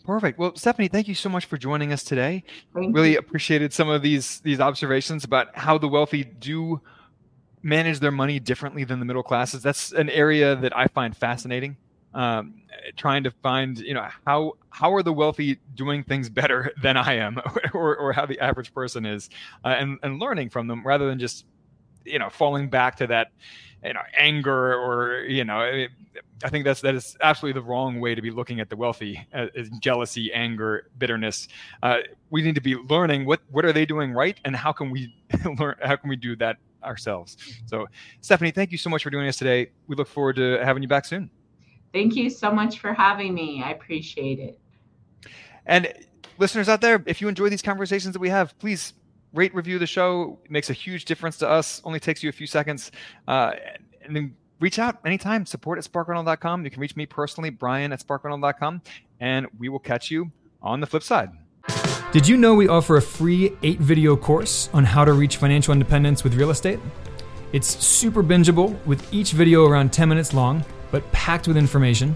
Perfect. 0.05 0.39
Well, 0.39 0.55
Stephanie, 0.55 0.87
thank 0.87 1.07
you 1.07 1.15
so 1.15 1.29
much 1.29 1.45
for 1.45 1.57
joining 1.57 1.93
us 1.93 2.03
today. 2.03 2.43
Thank 2.73 2.95
really 2.95 3.13
you. 3.13 3.19
appreciated 3.19 3.73
some 3.73 3.89
of 3.89 4.01
these 4.01 4.39
these 4.41 4.59
observations 4.59 5.23
about 5.23 5.55
how 5.55 5.77
the 5.77 5.87
wealthy 5.87 6.23
do 6.23 6.81
manage 7.63 7.99
their 7.99 8.11
money 8.11 8.39
differently 8.39 8.83
than 8.83 8.99
the 8.99 9.05
middle 9.05 9.23
classes. 9.23 9.61
That's 9.61 9.91
an 9.91 10.09
area 10.09 10.55
that 10.55 10.75
I 10.75 10.87
find 10.87 11.15
fascinating. 11.15 11.77
Um, 12.13 12.55
trying 12.97 13.23
to 13.23 13.31
find, 13.31 13.77
you 13.79 13.93
know, 13.93 14.05
how 14.25 14.53
how 14.69 14.93
are 14.93 15.03
the 15.03 15.13
wealthy 15.13 15.59
doing 15.75 16.03
things 16.03 16.29
better 16.29 16.73
than 16.81 16.97
I 16.97 17.15
am, 17.15 17.39
or 17.73 17.95
or 17.95 18.13
how 18.13 18.25
the 18.25 18.39
average 18.39 18.73
person 18.73 19.05
is, 19.05 19.29
uh, 19.63 19.69
and 19.69 19.99
and 20.03 20.19
learning 20.19 20.49
from 20.49 20.67
them 20.67 20.85
rather 20.85 21.07
than 21.07 21.19
just, 21.19 21.45
you 22.05 22.19
know, 22.19 22.29
falling 22.29 22.69
back 22.69 22.97
to 22.97 23.07
that, 23.07 23.31
you 23.83 23.93
know, 23.93 24.01
anger 24.17 24.73
or 24.75 25.23
you 25.25 25.43
know. 25.43 25.61
It, 25.61 25.91
I 26.43 26.49
think 26.49 26.65
that's 26.65 26.81
that 26.81 26.95
is 26.95 27.15
absolutely 27.21 27.59
the 27.61 27.65
wrong 27.65 27.99
way 27.99 28.15
to 28.15 28.21
be 28.21 28.31
looking 28.31 28.59
at 28.59 28.69
the 28.69 28.75
wealthy 28.75 29.25
as 29.31 29.69
jealousy, 29.79 30.31
anger, 30.33 30.89
bitterness. 30.97 31.47
Uh, 31.83 31.97
we 32.29 32.41
need 32.41 32.55
to 32.55 32.61
be 32.61 32.75
learning 32.75 33.25
what 33.25 33.41
what 33.51 33.65
are 33.65 33.73
they 33.73 33.85
doing 33.85 34.11
right, 34.11 34.39
and 34.45 34.55
how 34.55 34.71
can 34.71 34.89
we 34.89 35.13
learn? 35.59 35.75
How 35.81 35.95
can 35.95 36.09
we 36.09 36.15
do 36.15 36.35
that 36.37 36.57
ourselves? 36.83 37.37
So, 37.65 37.87
Stephanie, 38.21 38.51
thank 38.51 38.71
you 38.71 38.77
so 38.77 38.89
much 38.89 39.03
for 39.03 39.09
doing 39.09 39.25
this 39.25 39.37
today. 39.37 39.71
We 39.87 39.95
look 39.95 40.07
forward 40.07 40.35
to 40.37 40.59
having 40.63 40.83
you 40.83 40.89
back 40.89 41.05
soon. 41.05 41.29
Thank 41.93 42.15
you 42.15 42.29
so 42.29 42.51
much 42.51 42.79
for 42.79 42.93
having 42.93 43.33
me. 43.33 43.61
I 43.63 43.71
appreciate 43.71 44.39
it. 44.39 44.59
And 45.65 45.93
listeners 46.37 46.69
out 46.69 46.81
there, 46.81 47.03
if 47.05 47.21
you 47.21 47.27
enjoy 47.27 47.49
these 47.49 47.61
conversations 47.61 48.13
that 48.13 48.19
we 48.19 48.29
have, 48.29 48.57
please 48.59 48.93
rate, 49.33 49.53
review 49.55 49.79
the 49.79 49.87
show. 49.87 50.39
It 50.45 50.51
makes 50.51 50.69
a 50.69 50.73
huge 50.73 51.05
difference 51.05 51.37
to 51.37 51.49
us. 51.49 51.81
Only 51.83 51.99
takes 51.99 52.23
you 52.23 52.29
a 52.29 52.33
few 52.33 52.47
seconds. 52.47 52.91
Uh, 53.27 53.53
and 54.03 54.15
then 54.15 54.35
reach 54.59 54.79
out 54.79 54.99
anytime. 55.05 55.45
Support 55.45 55.77
at 55.77 55.83
sparkrental.com. 55.83 56.63
You 56.63 56.71
can 56.71 56.79
reach 56.79 56.95
me 56.95 57.05
personally, 57.05 57.49
Brian 57.49 57.91
at 57.91 58.05
sparkrental.com, 58.05 58.81
and 59.19 59.47
we 59.57 59.69
will 59.69 59.79
catch 59.79 60.11
you 60.11 60.31
on 60.61 60.79
the 60.79 60.87
flip 60.87 61.03
side. 61.03 61.31
Did 62.11 62.27
you 62.27 62.35
know 62.35 62.55
we 62.55 62.67
offer 62.67 62.97
a 62.97 63.01
free 63.01 63.53
eight 63.63 63.79
video 63.79 64.17
course 64.17 64.69
on 64.73 64.83
how 64.83 65.05
to 65.05 65.13
reach 65.13 65.37
financial 65.37 65.71
independence 65.71 66.23
with 66.23 66.33
real 66.35 66.49
estate? 66.49 66.79
It's 67.53 67.67
super 67.83 68.23
bingeable 68.23 68.75
with 68.85 69.13
each 69.13 69.31
video 69.31 69.65
around 69.65 69.91
10 69.91 70.09
minutes 70.09 70.33
long, 70.33 70.63
but 70.89 71.09
packed 71.11 71.47
with 71.47 71.57
information. 71.57 72.15